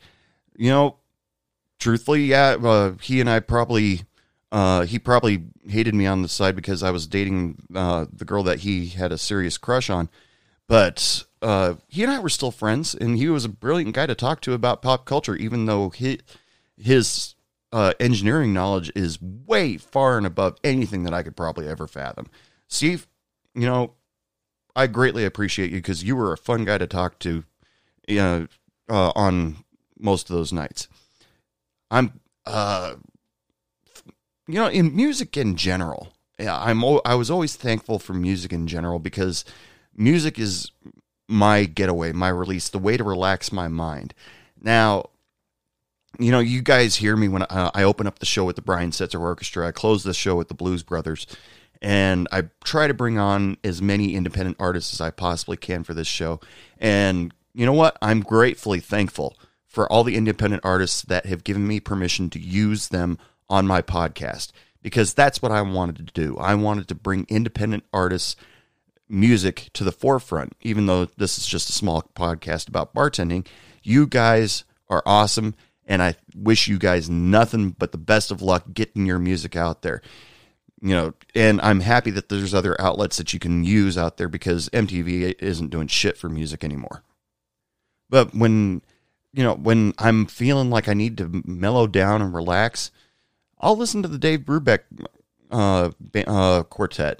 You 0.57 0.71
know, 0.71 0.97
truthfully, 1.79 2.25
yeah, 2.25 2.57
uh, 2.61 2.93
he 2.99 3.21
and 3.21 3.29
I 3.29 3.41
probably, 3.41 4.05
uh, 4.51 4.85
he 4.85 4.97
probably 4.97 5.43
hated 5.67 5.93
me 5.93 6.05
on 6.05 6.21
the 6.21 6.27
side 6.27 6.55
because 6.55 6.81
I 6.81 6.91
was 6.91 7.07
dating 7.07 7.61
uh, 7.73 8.05
the 8.11 8.25
girl 8.25 8.43
that 8.43 8.59
he 8.59 8.87
had 8.87 9.11
a 9.11 9.17
serious 9.17 9.57
crush 9.57 9.89
on. 9.89 10.09
But 10.67 11.25
uh, 11.41 11.75
he 11.87 12.03
and 12.03 12.11
I 12.11 12.19
were 12.19 12.29
still 12.29 12.51
friends, 12.51 12.93
and 12.93 13.17
he 13.17 13.27
was 13.27 13.45
a 13.45 13.49
brilliant 13.49 13.95
guy 13.95 14.05
to 14.05 14.15
talk 14.15 14.41
to 14.41 14.53
about 14.53 14.81
pop 14.81 15.05
culture, 15.05 15.35
even 15.35 15.65
though 15.65 15.89
he, 15.89 16.19
his 16.77 17.35
uh, 17.71 17.93
engineering 17.99 18.53
knowledge 18.53 18.91
is 18.95 19.21
way 19.21 19.77
far 19.77 20.17
and 20.17 20.25
above 20.25 20.57
anything 20.63 21.03
that 21.03 21.13
I 21.13 21.23
could 21.23 21.35
probably 21.35 21.67
ever 21.67 21.87
fathom. 21.87 22.27
Steve, 22.67 23.07
you 23.53 23.65
know, 23.65 23.93
I 24.75 24.87
greatly 24.87 25.25
appreciate 25.25 25.71
you 25.71 25.77
because 25.77 26.03
you 26.03 26.15
were 26.15 26.33
a 26.33 26.37
fun 26.37 26.65
guy 26.65 26.77
to 26.77 26.87
talk 26.87 27.19
to, 27.19 27.43
you 28.07 28.17
know, 28.17 28.47
uh, 28.89 29.11
on 29.15 29.63
most 29.99 30.29
of 30.29 30.35
those 30.35 30.53
nights. 30.53 30.87
I'm, 31.91 32.19
uh, 32.45 32.95
you 34.49 34.55
know, 34.55 34.67
in 34.67 34.95
music 34.95 35.37
in 35.37 35.55
general, 35.55 36.11
yeah, 36.39 36.57
I'm. 36.57 36.83
I 37.05 37.13
was 37.13 37.29
always 37.29 37.55
thankful 37.55 37.99
for 37.99 38.13
music 38.13 38.51
in 38.51 38.65
general 38.65 38.97
because 38.97 39.45
music 39.95 40.39
is 40.39 40.71
my 41.27 41.65
getaway, 41.65 42.13
my 42.13 42.29
release, 42.29 42.69
the 42.69 42.79
way 42.79 42.97
to 42.97 43.03
relax 43.03 43.51
my 43.51 43.67
mind. 43.67 44.15
Now, 44.59 45.11
you 46.17 46.31
know, 46.31 46.39
you 46.39 46.63
guys 46.63 46.95
hear 46.95 47.15
me 47.15 47.27
when 47.27 47.43
I, 47.43 47.69
I 47.75 47.83
open 47.83 48.07
up 48.07 48.17
the 48.17 48.25
show 48.25 48.43
with 48.43 48.55
the 48.55 48.63
Brian 48.63 48.89
Setzer 48.89 49.19
Orchestra. 49.19 49.67
I 49.67 49.71
close 49.71 50.03
the 50.03 50.15
show 50.15 50.35
with 50.35 50.47
the 50.47 50.55
Blues 50.55 50.81
Brothers, 50.81 51.27
and 51.79 52.27
I 52.31 52.45
try 52.63 52.87
to 52.87 52.93
bring 52.95 53.19
on 53.19 53.57
as 53.63 53.83
many 53.83 54.15
independent 54.15 54.57
artists 54.59 54.93
as 54.93 55.01
I 55.01 55.11
possibly 55.11 55.57
can 55.57 55.83
for 55.83 55.93
this 55.93 56.07
show. 56.07 56.39
And 56.79 57.35
you 57.53 57.67
know 57.67 57.73
what? 57.73 57.99
I'm 58.01 58.21
gratefully 58.21 58.79
thankful 58.79 59.37
for 59.67 59.91
all 59.91 60.03
the 60.03 60.15
independent 60.15 60.65
artists 60.65 61.03
that 61.03 61.27
have 61.27 61.43
given 61.43 61.67
me 61.67 61.79
permission 61.79 62.31
to 62.31 62.39
use 62.39 62.87
them 62.87 63.19
on 63.49 63.67
my 63.67 63.81
podcast 63.81 64.51
because 64.81 65.13
that's 65.13 65.41
what 65.41 65.51
I 65.51 65.61
wanted 65.61 66.07
to 66.07 66.13
do. 66.13 66.37
I 66.37 66.55
wanted 66.55 66.87
to 66.89 66.95
bring 66.95 67.25
independent 67.29 67.83
artists 67.91 68.35
music 69.09 69.69
to 69.73 69.83
the 69.83 69.91
forefront, 69.91 70.53
even 70.61 70.85
though 70.85 71.05
this 71.05 71.37
is 71.37 71.47
just 71.47 71.69
a 71.69 71.73
small 71.73 72.03
podcast 72.15 72.67
about 72.67 72.93
bartending. 72.93 73.45
You 73.83 74.07
guys 74.07 74.63
are 74.87 75.03
awesome, 75.05 75.55
and 75.85 76.01
I 76.01 76.15
wish 76.35 76.67
you 76.67 76.77
guys 76.77 77.09
nothing 77.09 77.71
but 77.71 77.91
the 77.91 77.97
best 77.97 78.31
of 78.31 78.41
luck 78.41 78.65
getting 78.73 79.05
your 79.05 79.19
music 79.19 79.55
out 79.55 79.81
there. 79.81 80.01
You 80.81 80.95
know, 80.95 81.13
and 81.35 81.59
I'm 81.59 81.81
happy 81.81 82.11
that 82.11 82.29
there's 82.29 82.53
other 82.53 82.79
outlets 82.79 83.17
that 83.17 83.33
you 83.33 83.39
can 83.39 83.65
use 83.65 83.97
out 83.97 84.15
there 84.15 84.29
because 84.29 84.69
MTV 84.69 85.35
isn't 85.39 85.71
doing 85.71 85.87
shit 85.87 86.17
for 86.17 86.29
music 86.29 86.63
anymore. 86.63 87.03
But 88.09 88.33
when, 88.33 88.81
you 89.33 89.43
know, 89.43 89.55
when 89.55 89.93
I'm 89.97 90.25
feeling 90.25 90.69
like 90.69 90.87
I 90.87 90.93
need 90.93 91.17
to 91.17 91.41
mellow 91.45 91.85
down 91.85 92.21
and 92.21 92.33
relax, 92.33 92.91
I'll 93.59 93.77
listen 93.77 94.01
to 94.01 94.07
the 94.07 94.17
Dave 94.17 94.41
Brubeck 94.41 94.79
uh, 95.51 95.91
uh, 96.15 96.63
quartet 96.63 97.19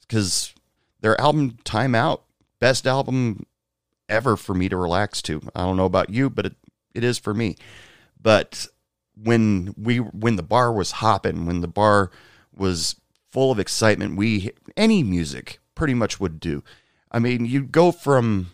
because 0.00 0.54
their 1.00 1.20
album 1.20 1.58
Time 1.64 1.94
Out, 1.94 2.24
best 2.58 2.86
album 2.86 3.46
ever 4.08 4.36
for 4.36 4.54
me 4.54 4.68
to 4.68 4.76
relax 4.76 5.20
to. 5.22 5.42
I 5.54 5.62
don't 5.62 5.76
know 5.76 5.84
about 5.84 6.10
you, 6.10 6.30
but 6.30 6.46
it, 6.46 6.54
it 6.94 7.04
is 7.04 7.18
for 7.18 7.34
me. 7.34 7.56
But 8.20 8.66
when 9.22 9.74
we 9.76 9.98
when 9.98 10.36
the 10.36 10.42
bar 10.42 10.72
was 10.72 10.92
hopping, 10.92 11.46
when 11.46 11.60
the 11.60 11.68
bar 11.68 12.10
was 12.56 12.96
full 13.30 13.50
of 13.50 13.58
excitement, 13.58 14.16
we 14.16 14.52
any 14.76 15.02
music 15.02 15.58
pretty 15.74 15.94
much 15.94 16.20
would 16.20 16.40
do. 16.40 16.62
I 17.10 17.18
mean, 17.18 17.44
you'd 17.44 17.72
go 17.72 17.92
from 17.92 18.50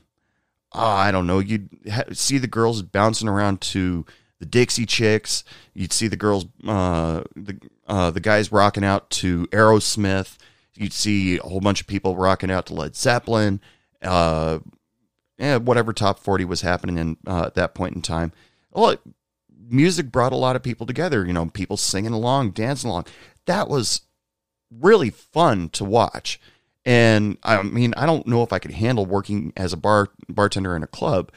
oh, 0.72 0.80
I 0.80 1.10
don't 1.10 1.26
know, 1.26 1.38
you'd 1.38 1.68
see 2.12 2.38
the 2.38 2.46
girls 2.46 2.82
bouncing 2.82 3.28
around 3.28 3.60
to 3.60 4.06
the 4.40 4.46
Dixie 4.46 4.86
Chicks. 4.86 5.44
You'd 5.74 5.92
see 5.92 6.08
the 6.08 6.16
girls, 6.16 6.46
uh, 6.66 7.22
the 7.36 7.60
uh, 7.86 8.10
the 8.10 8.20
guys 8.20 8.50
rocking 8.50 8.84
out 8.84 9.08
to 9.10 9.46
Aerosmith. 9.48 10.36
You'd 10.74 10.92
see 10.92 11.38
a 11.38 11.42
whole 11.42 11.60
bunch 11.60 11.80
of 11.80 11.86
people 11.86 12.16
rocking 12.16 12.50
out 12.50 12.66
to 12.66 12.74
Led 12.74 12.96
Zeppelin. 12.96 13.60
Uh, 14.02 14.58
whatever 15.38 15.92
top 15.92 16.18
forty 16.18 16.44
was 16.44 16.62
happening 16.62 16.98
in 16.98 17.16
uh, 17.26 17.44
at 17.46 17.54
that 17.54 17.74
point 17.74 17.94
in 17.94 18.02
time. 18.02 18.32
Well, 18.72 18.96
music 19.68 20.10
brought 20.10 20.32
a 20.32 20.36
lot 20.36 20.56
of 20.56 20.62
people 20.62 20.86
together. 20.86 21.24
You 21.24 21.32
know, 21.32 21.46
people 21.46 21.76
singing 21.76 22.12
along, 22.12 22.52
dancing 22.52 22.90
along. 22.90 23.06
That 23.46 23.68
was 23.68 24.00
really 24.70 25.10
fun 25.10 25.68
to 25.70 25.84
watch. 25.84 26.40
And 26.84 27.36
I 27.42 27.62
mean, 27.62 27.92
I 27.96 28.06
don't 28.06 28.26
know 28.26 28.42
if 28.42 28.52
I 28.52 28.58
could 28.58 28.70
handle 28.70 29.04
working 29.04 29.52
as 29.56 29.74
a 29.74 29.76
bar 29.76 30.08
bartender 30.28 30.74
in 30.74 30.82
a 30.82 30.86
club, 30.86 31.30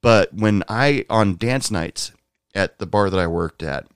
but 0.00 0.32
when 0.32 0.64
I 0.66 1.04
on 1.10 1.36
dance 1.36 1.70
nights 1.70 2.12
at 2.58 2.78
the 2.78 2.86
bar 2.86 3.08
that 3.08 3.20
I 3.20 3.26
worked 3.26 3.62
at, 3.62 3.86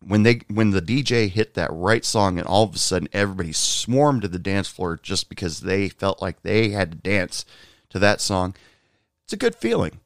when 0.00 0.24
they 0.24 0.40
when 0.48 0.70
the 0.70 0.82
DJ 0.82 1.30
hit 1.30 1.54
that 1.54 1.72
right 1.72 2.04
song 2.04 2.38
and 2.38 2.46
all 2.46 2.64
of 2.64 2.74
a 2.74 2.78
sudden 2.78 3.08
everybody 3.12 3.52
swarmed 3.52 4.22
to 4.22 4.28
the 4.28 4.38
dance 4.38 4.68
floor 4.68 4.98
just 5.02 5.28
because 5.28 5.60
they 5.60 5.88
felt 5.88 6.20
like 6.20 6.42
they 6.42 6.70
had 6.70 6.90
to 6.90 6.98
dance 6.98 7.44
to 7.90 7.98
that 7.98 8.20
song, 8.20 8.54
it's 9.24 9.32
a 9.32 9.38
good 9.38 9.54
feeling. 9.54 10.00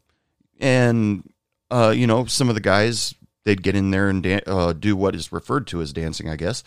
And 0.61 1.31
uh, 1.71 1.93
you 1.97 2.07
know, 2.07 2.25
some 2.27 2.49
of 2.49 2.55
the 2.55 2.61
guys 2.61 3.15
they'd 3.45 3.63
get 3.63 3.77
in 3.77 3.91
there 3.91 4.09
and 4.09 4.23
dan- 4.23 4.43
uh, 4.47 4.73
do 4.73 4.95
what 4.95 5.15
is 5.15 5.33
referred 5.33 5.67
to 5.69 5.81
as 5.81 5.93
dancing, 5.93 6.29
I 6.29 6.37
guess. 6.37 6.63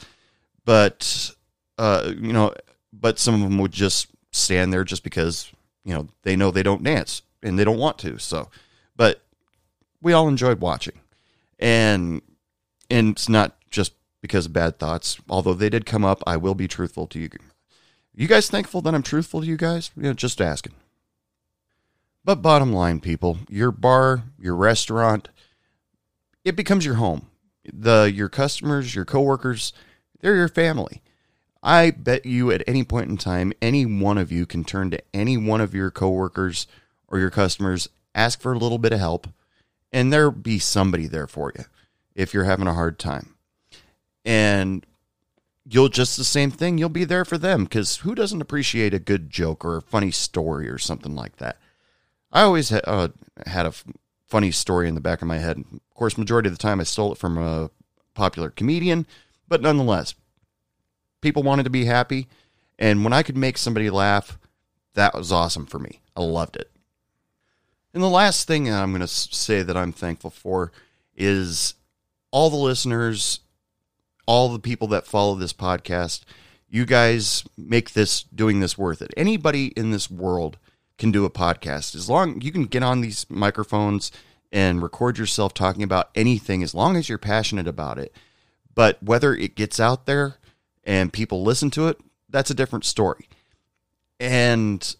But 0.65 1.31
uh, 1.77 2.13
you 2.17 2.33
know, 2.33 2.53
but 2.91 3.19
some 3.19 3.35
of 3.35 3.41
them 3.41 3.57
would 3.59 3.71
just 3.71 4.07
stand 4.31 4.73
there 4.73 4.83
just 4.83 5.03
because 5.03 5.51
you 5.83 5.93
know 5.93 6.07
they 6.23 6.35
know 6.35 6.51
they 6.51 6.63
don't 6.63 6.83
dance 6.83 7.21
and 7.41 7.57
they 7.57 7.63
don't 7.63 7.77
want 7.77 7.97
to. 7.99 8.17
So, 8.19 8.49
but 8.95 9.21
we 10.01 10.13
all 10.13 10.27
enjoyed 10.27 10.59
watching, 10.59 10.99
and 11.63 12.21
and 12.89 13.13
it's 13.13 13.29
not 13.29 13.55
just 13.71 13.93
because 14.21 14.45
of 14.45 14.53
bad 14.53 14.77
thoughts. 14.77 15.17
Although 15.27 15.55
they 15.55 15.69
did 15.69 15.87
come 15.87 16.05
up, 16.05 16.21
I 16.27 16.37
will 16.37 16.53
be 16.53 16.67
truthful 16.67 17.07
to 17.07 17.19
you. 17.19 17.29
You 18.13 18.27
guys 18.27 18.49
thankful 18.49 18.81
that 18.81 18.93
I'm 18.93 19.01
truthful 19.01 19.41
to 19.41 19.47
you 19.47 19.57
guys? 19.57 19.89
You 19.95 20.03
know, 20.03 20.13
just 20.13 20.39
asking. 20.39 20.73
But 22.23 22.41
bottom 22.41 22.71
line, 22.71 22.99
people, 22.99 23.39
your 23.49 23.71
bar, 23.71 24.23
your 24.37 24.55
restaurant, 24.55 25.29
it 26.45 26.55
becomes 26.55 26.85
your 26.85 26.95
home. 26.95 27.27
The 27.65 28.11
your 28.13 28.29
customers, 28.29 28.93
your 28.93 29.05
coworkers, 29.05 29.73
they're 30.19 30.35
your 30.35 30.49
family. 30.49 31.01
I 31.63 31.91
bet 31.91 32.25
you 32.25 32.51
at 32.51 32.63
any 32.67 32.83
point 32.83 33.09
in 33.09 33.15
time, 33.15 33.53
any 33.61 33.85
one 33.85 34.17
of 34.17 34.33
you 34.33 34.45
can 34.45 34.65
turn 34.65 34.91
to 34.91 35.01
any 35.13 35.37
one 35.37 35.61
of 35.61 35.73
your 35.73 35.91
coworkers 35.91 36.67
or 37.07 37.19
your 37.19 37.29
customers, 37.29 37.87
ask 38.13 38.41
for 38.41 38.51
a 38.51 38.57
little 38.57 38.77
bit 38.77 38.91
of 38.91 38.99
help, 38.99 39.27
and 39.93 40.11
there'll 40.11 40.31
be 40.31 40.59
somebody 40.59 41.07
there 41.07 41.27
for 41.27 41.53
you 41.55 41.65
if 42.15 42.33
you're 42.33 42.43
having 42.43 42.67
a 42.67 42.73
hard 42.73 42.97
time. 42.97 43.35
And 44.25 44.85
you'll 45.69 45.89
just 45.89 46.17
the 46.17 46.23
same 46.23 46.51
thing, 46.51 46.77
you'll 46.77 46.89
be 46.89 47.05
there 47.05 47.23
for 47.23 47.37
them 47.37 47.63
because 47.63 47.97
who 47.97 48.15
doesn't 48.15 48.41
appreciate 48.41 48.93
a 48.93 48.99
good 48.99 49.29
joke 49.29 49.63
or 49.63 49.77
a 49.77 49.81
funny 49.81 50.11
story 50.11 50.67
or 50.67 50.79
something 50.79 51.15
like 51.15 51.37
that? 51.37 51.57
I 52.31 52.41
always 52.41 52.71
ha- 52.71 52.81
uh, 52.85 53.07
had 53.45 53.67
a 53.67 53.69
f- 53.69 53.85
funny 54.27 54.51
story 54.51 54.87
in 54.87 54.95
the 54.95 55.01
back 55.01 55.21
of 55.21 55.27
my 55.27 55.37
head. 55.37 55.59
Of 55.59 55.93
course, 55.93 56.17
majority 56.17 56.49
of 56.49 56.57
the 56.57 56.61
time 56.61 56.79
I 56.81 56.83
stole 56.83 57.11
it 57.11 57.19
from 57.19 57.37
a 57.37 57.69
popular 58.15 58.49
comedian, 58.49 59.05
but 59.47 59.61
nonetheless, 59.61 60.15
people 61.21 61.43
wanted 61.43 61.63
to 61.63 61.69
be 61.69 61.85
happy. 61.85 62.27
And 62.79 63.03
when 63.03 63.13
I 63.13 63.21
could 63.21 63.37
make 63.37 63.57
somebody 63.59 63.91
laugh, 63.91 64.39
that 64.95 65.13
was 65.13 65.31
awesome 65.31 65.67
for 65.67 65.77
me. 65.77 66.01
I 66.15 66.21
loved 66.23 66.55
it. 66.55 66.72
And 67.93 68.01
the 68.01 68.09
last 68.09 68.47
thing 68.47 68.71
I'm 68.71 68.91
going 68.91 69.01
to 69.01 69.07
say 69.07 69.61
that 69.61 69.77
I'm 69.77 69.93
thankful 69.93 70.31
for 70.31 70.71
is 71.15 71.75
all 72.31 72.49
the 72.49 72.55
listeners, 72.55 73.39
all 74.25 74.49
the 74.49 74.59
people 74.59 74.87
that 74.89 75.05
follow 75.05 75.35
this 75.35 75.53
podcast. 75.53 76.21
You 76.67 76.85
guys 76.85 77.43
make 77.55 77.93
this 77.93 78.23
doing 78.23 78.59
this 78.59 78.77
worth 78.77 79.01
it. 79.01 79.13
Anybody 79.15 79.67
in 79.67 79.91
this 79.91 80.09
world 80.09 80.57
can 80.97 81.11
do 81.11 81.25
a 81.25 81.29
podcast 81.29 81.95
as 81.95 82.09
long 82.09 82.41
you 82.41 82.51
can 82.51 82.65
get 82.65 82.81
on 82.83 83.01
these 83.01 83.29
microphones 83.29 84.11
and 84.51 84.81
record 84.81 85.17
yourself 85.17 85.53
talking 85.53 85.83
about 85.83 86.09
anything 86.15 86.63
as 86.63 86.73
long 86.73 86.95
as 86.95 87.09
you're 87.09 87.17
passionate 87.17 87.67
about 87.67 87.99
it. 87.99 88.15
But 88.73 89.01
whether 89.03 89.35
it 89.35 89.55
gets 89.55 89.79
out 89.79 90.05
there 90.07 90.37
and 90.83 91.13
people 91.13 91.43
listen 91.43 91.69
to 91.71 91.87
it, 91.87 91.99
that's 92.29 92.49
a 92.49 92.55
different 92.55 92.85
story. 92.85 93.27
And 94.19 94.95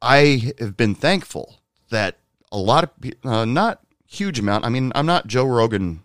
I 0.00 0.52
have 0.58 0.76
been 0.76 0.94
thankful 0.94 1.60
that 1.94 2.18
a 2.52 2.58
lot 2.58 2.84
of 2.84 2.90
uh, 3.24 3.44
not 3.44 3.80
huge 4.06 4.38
amount. 4.38 4.64
I 4.64 4.68
mean, 4.68 4.92
I'm 4.94 5.06
not 5.06 5.26
Joe 5.26 5.44
Rogan 5.44 6.02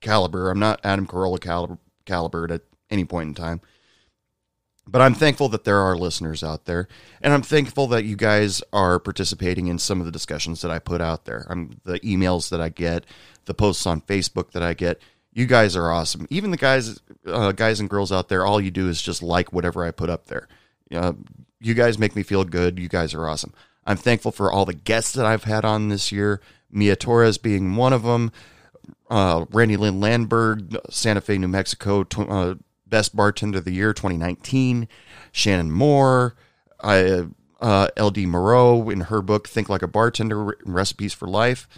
caliber. 0.00 0.50
I'm 0.50 0.58
not 0.58 0.80
Adam 0.82 1.06
Carolla 1.06 1.40
caliber, 1.40 1.78
caliber 2.06 2.52
at 2.52 2.62
any 2.90 3.04
point 3.04 3.28
in 3.28 3.34
time. 3.34 3.60
But 4.86 5.00
I'm 5.00 5.14
thankful 5.14 5.48
that 5.50 5.64
there 5.64 5.78
are 5.78 5.96
listeners 5.96 6.42
out 6.42 6.64
there, 6.64 6.88
and 7.20 7.32
I'm 7.32 7.42
thankful 7.42 7.86
that 7.88 8.04
you 8.04 8.16
guys 8.16 8.62
are 8.72 8.98
participating 8.98 9.68
in 9.68 9.78
some 9.78 10.00
of 10.00 10.06
the 10.06 10.12
discussions 10.12 10.60
that 10.62 10.72
I 10.72 10.80
put 10.80 11.00
out 11.00 11.24
there. 11.24 11.46
I'm 11.48 11.80
the 11.84 12.00
emails 12.00 12.48
that 12.50 12.60
I 12.60 12.68
get, 12.68 13.06
the 13.44 13.54
posts 13.54 13.86
on 13.86 14.00
Facebook 14.00 14.50
that 14.52 14.62
I 14.62 14.74
get. 14.74 15.00
You 15.32 15.46
guys 15.46 15.76
are 15.76 15.90
awesome. 15.90 16.26
Even 16.30 16.50
the 16.50 16.56
guys, 16.56 17.00
uh, 17.26 17.52
guys 17.52 17.78
and 17.78 17.88
girls 17.88 18.10
out 18.10 18.28
there, 18.28 18.44
all 18.44 18.60
you 18.60 18.72
do 18.72 18.88
is 18.88 19.00
just 19.00 19.22
like 19.22 19.52
whatever 19.52 19.84
I 19.84 19.92
put 19.92 20.10
up 20.10 20.26
there. 20.26 20.48
Uh, 20.92 21.12
you 21.60 21.74
guys 21.74 21.96
make 21.96 22.16
me 22.16 22.24
feel 22.24 22.44
good. 22.44 22.78
You 22.78 22.88
guys 22.88 23.14
are 23.14 23.28
awesome. 23.28 23.54
I'm 23.84 23.96
thankful 23.96 24.32
for 24.32 24.50
all 24.50 24.64
the 24.64 24.74
guests 24.74 25.12
that 25.12 25.26
I've 25.26 25.44
had 25.44 25.64
on 25.64 25.88
this 25.88 26.12
year. 26.12 26.40
Mia 26.70 26.96
Torres 26.96 27.38
being 27.38 27.76
one 27.76 27.92
of 27.92 28.02
them. 28.02 28.32
Uh, 29.10 29.44
Randy 29.50 29.76
Lynn 29.76 30.00
Landberg, 30.00 30.76
Santa 30.90 31.20
Fe, 31.20 31.38
New 31.38 31.48
Mexico, 31.48 32.02
tw- 32.02 32.30
uh, 32.30 32.54
Best 32.86 33.14
Bartender 33.14 33.58
of 33.58 33.64
the 33.64 33.72
Year 33.72 33.92
2019. 33.92 34.88
Shannon 35.32 35.70
Moore, 35.70 36.34
I, 36.82 37.26
uh, 37.60 37.88
LD 37.98 38.18
Moreau 38.26 38.90
in 38.90 39.02
her 39.02 39.22
book 39.22 39.48
Think 39.48 39.68
Like 39.68 39.82
a 39.82 39.88
Bartender: 39.88 40.56
Recipes 40.64 41.12
for 41.12 41.28
Life. 41.28 41.68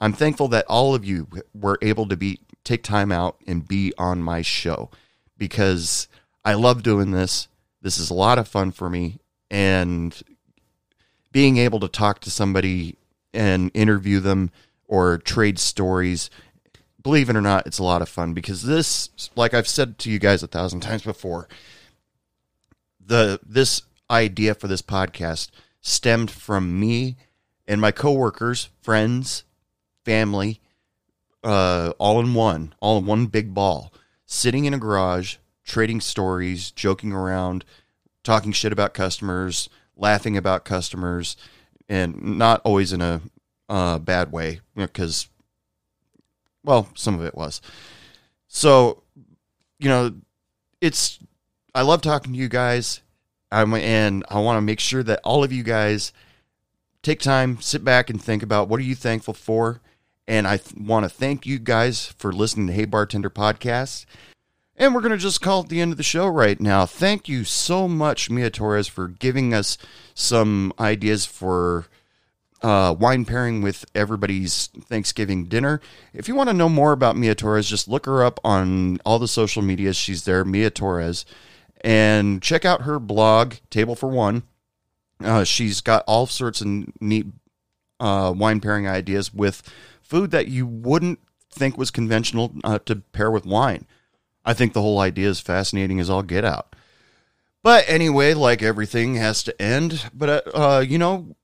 I'm 0.00 0.12
thankful 0.12 0.48
that 0.48 0.66
all 0.68 0.94
of 0.94 1.04
you 1.04 1.28
were 1.54 1.78
able 1.80 2.06
to 2.08 2.16
be 2.16 2.40
take 2.64 2.82
time 2.82 3.12
out 3.12 3.36
and 3.46 3.66
be 3.66 3.92
on 3.98 4.22
my 4.22 4.42
show 4.42 4.90
because 5.36 6.08
I 6.44 6.54
love 6.54 6.82
doing 6.82 7.10
this. 7.10 7.48
This 7.82 7.98
is 7.98 8.10
a 8.10 8.14
lot 8.14 8.38
of 8.38 8.48
fun 8.48 8.70
for 8.70 8.88
me, 8.88 9.18
and 9.50 10.20
being 11.34 11.58
able 11.58 11.80
to 11.80 11.88
talk 11.88 12.20
to 12.20 12.30
somebody 12.30 12.96
and 13.34 13.70
interview 13.74 14.20
them 14.20 14.50
or 14.86 15.18
trade 15.18 15.58
stories 15.58 16.30
believe 17.02 17.28
it 17.28 17.36
or 17.36 17.42
not 17.42 17.66
it's 17.66 17.78
a 17.78 17.84
lot 17.84 18.00
of 18.00 18.08
fun 18.08 18.32
because 18.32 18.62
this 18.62 19.10
like 19.36 19.52
i've 19.52 19.68
said 19.68 19.98
to 19.98 20.10
you 20.10 20.18
guys 20.18 20.42
a 20.42 20.46
thousand 20.46 20.80
times 20.80 21.02
before 21.02 21.48
the 23.04 23.38
this 23.44 23.82
idea 24.10 24.54
for 24.54 24.68
this 24.68 24.82
podcast 24.82 25.50
stemmed 25.80 26.30
from 26.30 26.78
me 26.78 27.16
and 27.66 27.80
my 27.80 27.90
coworkers 27.90 28.70
friends 28.80 29.44
family 30.04 30.60
uh, 31.44 31.92
all 31.98 32.18
in 32.20 32.34
one, 32.34 32.74
all 32.80 32.98
in 32.98 33.06
one 33.06 33.26
big 33.26 33.54
ball, 33.54 33.92
sitting 34.24 34.64
in 34.64 34.74
a 34.74 34.78
garage, 34.78 35.36
trading 35.64 36.00
stories, 36.00 36.70
joking 36.70 37.12
around, 37.12 37.64
talking 38.24 38.50
shit 38.50 38.72
about 38.72 38.94
customers, 38.94 39.68
laughing 39.96 40.36
about 40.36 40.64
customers, 40.64 41.36
and 41.88 42.38
not 42.38 42.60
always 42.64 42.92
in 42.92 43.00
a 43.00 43.20
uh, 43.68 43.98
bad 43.98 44.32
way 44.32 44.60
because, 44.74 45.28
well, 46.64 46.88
some 46.94 47.14
of 47.14 47.24
it 47.24 47.34
was. 47.34 47.60
So, 48.48 49.02
you 49.78 49.88
know, 49.88 50.14
it's 50.80 51.18
I 51.74 51.82
love 51.82 52.02
talking 52.02 52.32
to 52.32 52.38
you 52.38 52.48
guys. 52.48 53.00
I'm, 53.50 53.74
and 53.74 54.24
I 54.28 54.38
want 54.40 54.56
to 54.56 54.60
make 54.62 54.80
sure 54.80 55.02
that 55.02 55.20
all 55.24 55.44
of 55.44 55.52
you 55.52 55.62
guys 55.62 56.12
take 57.02 57.20
time, 57.20 57.60
sit 57.60 57.84
back, 57.84 58.10
and 58.10 58.22
think 58.22 58.42
about 58.42 58.68
what 58.68 58.80
are 58.80 58.84
you 58.84 58.94
thankful 58.94 59.34
for. 59.34 59.80
And 60.26 60.46
I 60.46 60.56
th- 60.56 60.74
want 60.76 61.04
to 61.04 61.08
thank 61.08 61.46
you 61.46 61.58
guys 61.58 62.06
for 62.06 62.32
listening 62.32 62.68
to 62.68 62.72
Hey 62.72 62.84
Bartender 62.84 63.30
podcast. 63.30 64.06
And 64.76 64.94
we're 64.94 65.00
going 65.00 65.12
to 65.12 65.18
just 65.18 65.40
call 65.40 65.60
it 65.60 65.68
the 65.68 65.80
end 65.80 65.92
of 65.92 65.98
the 65.98 66.02
show 66.02 66.26
right 66.26 66.60
now. 66.60 66.84
Thank 66.84 67.28
you 67.28 67.44
so 67.44 67.86
much, 67.86 68.28
Mia 68.28 68.50
Torres, 68.50 68.88
for 68.88 69.06
giving 69.06 69.54
us 69.54 69.78
some 70.14 70.72
ideas 70.80 71.24
for 71.24 71.86
uh, 72.60 72.94
wine 72.98 73.24
pairing 73.24 73.62
with 73.62 73.84
everybody's 73.94 74.68
Thanksgiving 74.68 75.44
dinner. 75.44 75.80
If 76.12 76.26
you 76.26 76.34
want 76.34 76.48
to 76.48 76.54
know 76.54 76.68
more 76.68 76.92
about 76.92 77.16
Mia 77.16 77.34
Torres, 77.34 77.68
just 77.68 77.86
look 77.86 78.06
her 78.06 78.24
up 78.24 78.40
on 78.42 78.98
all 79.04 79.18
the 79.18 79.28
social 79.28 79.62
medias. 79.62 79.96
She's 79.96 80.24
there, 80.24 80.44
Mia 80.44 80.70
Torres. 80.70 81.24
And 81.82 82.42
check 82.42 82.64
out 82.64 82.82
her 82.82 82.98
blog, 82.98 83.54
Table 83.70 83.94
for 83.94 84.08
One. 84.08 84.42
Uh, 85.22 85.44
she's 85.44 85.80
got 85.80 86.02
all 86.06 86.26
sorts 86.26 86.60
of 86.60 86.66
neat 87.00 87.26
uh, 88.00 88.32
wine 88.36 88.60
pairing 88.60 88.88
ideas 88.88 89.32
with 89.32 89.62
food 90.02 90.30
that 90.32 90.48
you 90.48 90.66
wouldn't 90.66 91.20
think 91.50 91.78
was 91.78 91.90
conventional 91.90 92.52
uh, 92.64 92.78
to 92.86 92.96
pair 92.96 93.30
with 93.30 93.46
wine. 93.46 93.86
I 94.44 94.54
think 94.54 94.72
the 94.72 94.82
whole 94.82 95.00
idea 95.00 95.28
is 95.28 95.40
fascinating 95.40 96.00
as 96.00 96.10
all 96.10 96.22
get 96.22 96.44
out. 96.44 96.74
But 97.62 97.84
anyway, 97.88 98.34
like 98.34 98.62
everything 98.62 99.14
has 99.14 99.42
to 99.44 99.62
end. 99.62 100.10
But, 100.12 100.46
uh, 100.54 100.84
you 100.86 100.98
know, 100.98 101.34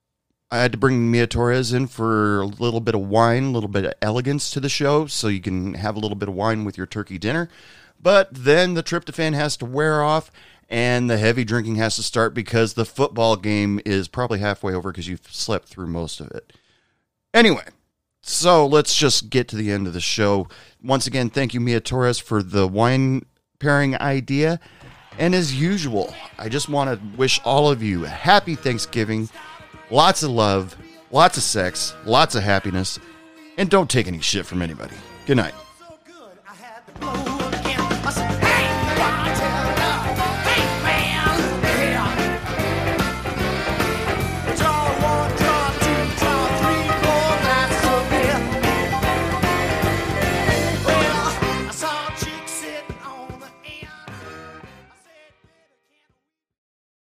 I 0.51 0.59
had 0.59 0.71
to 0.73 0.77
bring 0.77 1.09
Mia 1.09 1.27
Torres 1.27 1.73
in 1.73 1.87
for 1.87 2.41
a 2.41 2.45
little 2.45 2.81
bit 2.81 2.93
of 2.93 3.01
wine, 3.01 3.45
a 3.45 3.51
little 3.51 3.69
bit 3.69 3.85
of 3.85 3.93
elegance 4.01 4.51
to 4.51 4.59
the 4.59 4.69
show, 4.69 5.07
so 5.07 5.29
you 5.29 5.41
can 5.41 5.73
have 5.73 5.95
a 5.95 5.99
little 5.99 6.17
bit 6.17 6.29
of 6.29 6.35
wine 6.35 6.63
with 6.63 6.77
your 6.77 6.85
turkey 6.85 7.17
dinner. 7.17 7.49
But 7.99 8.29
then 8.31 8.73
the 8.73 8.83
tryptophan 8.83 9.33
has 9.33 9.57
to 9.57 9.65
wear 9.65 10.03
off 10.03 10.31
and 10.71 11.09
the 11.09 11.17
heavy 11.17 11.43
drinking 11.43 11.75
has 11.75 11.97
to 11.97 12.03
start 12.03 12.33
because 12.33 12.73
the 12.73 12.85
football 12.85 13.35
game 13.35 13.81
is 13.85 14.07
probably 14.07 14.39
halfway 14.39 14.73
over 14.73 14.91
because 14.91 15.07
you've 15.07 15.27
slept 15.29 15.67
through 15.67 15.87
most 15.87 16.21
of 16.21 16.31
it. 16.31 16.53
Anyway, 17.33 17.65
so 18.21 18.65
let's 18.65 18.95
just 18.95 19.29
get 19.29 19.47
to 19.49 19.55
the 19.55 19.71
end 19.71 19.87
of 19.87 19.93
the 19.93 20.01
show. 20.01 20.47
Once 20.83 21.07
again, 21.07 21.29
thank 21.29 21.53
you, 21.53 21.59
Mia 21.59 21.79
Torres, 21.79 22.19
for 22.19 22.43
the 22.43 22.67
wine 22.67 23.25
pairing 23.59 23.95
idea. 23.97 24.59
And 25.17 25.35
as 25.35 25.53
usual, 25.53 26.13
I 26.37 26.49
just 26.49 26.69
want 26.69 26.89
to 26.89 27.17
wish 27.17 27.41
all 27.43 27.69
of 27.69 27.83
you 27.83 28.05
a 28.05 28.09
happy 28.09 28.55
Thanksgiving, 28.55 29.29
lots 29.89 30.23
of 30.23 30.31
love, 30.31 30.75
lots 31.11 31.37
of 31.37 31.43
sex, 31.43 31.95
lots 32.05 32.35
of 32.35 32.43
happiness, 32.43 32.99
and 33.57 33.69
don't 33.69 33.89
take 33.89 34.07
any 34.07 34.21
shit 34.21 34.45
from 34.45 34.61
anybody. 34.61 34.95
Good 35.25 35.37
night. 35.37 35.53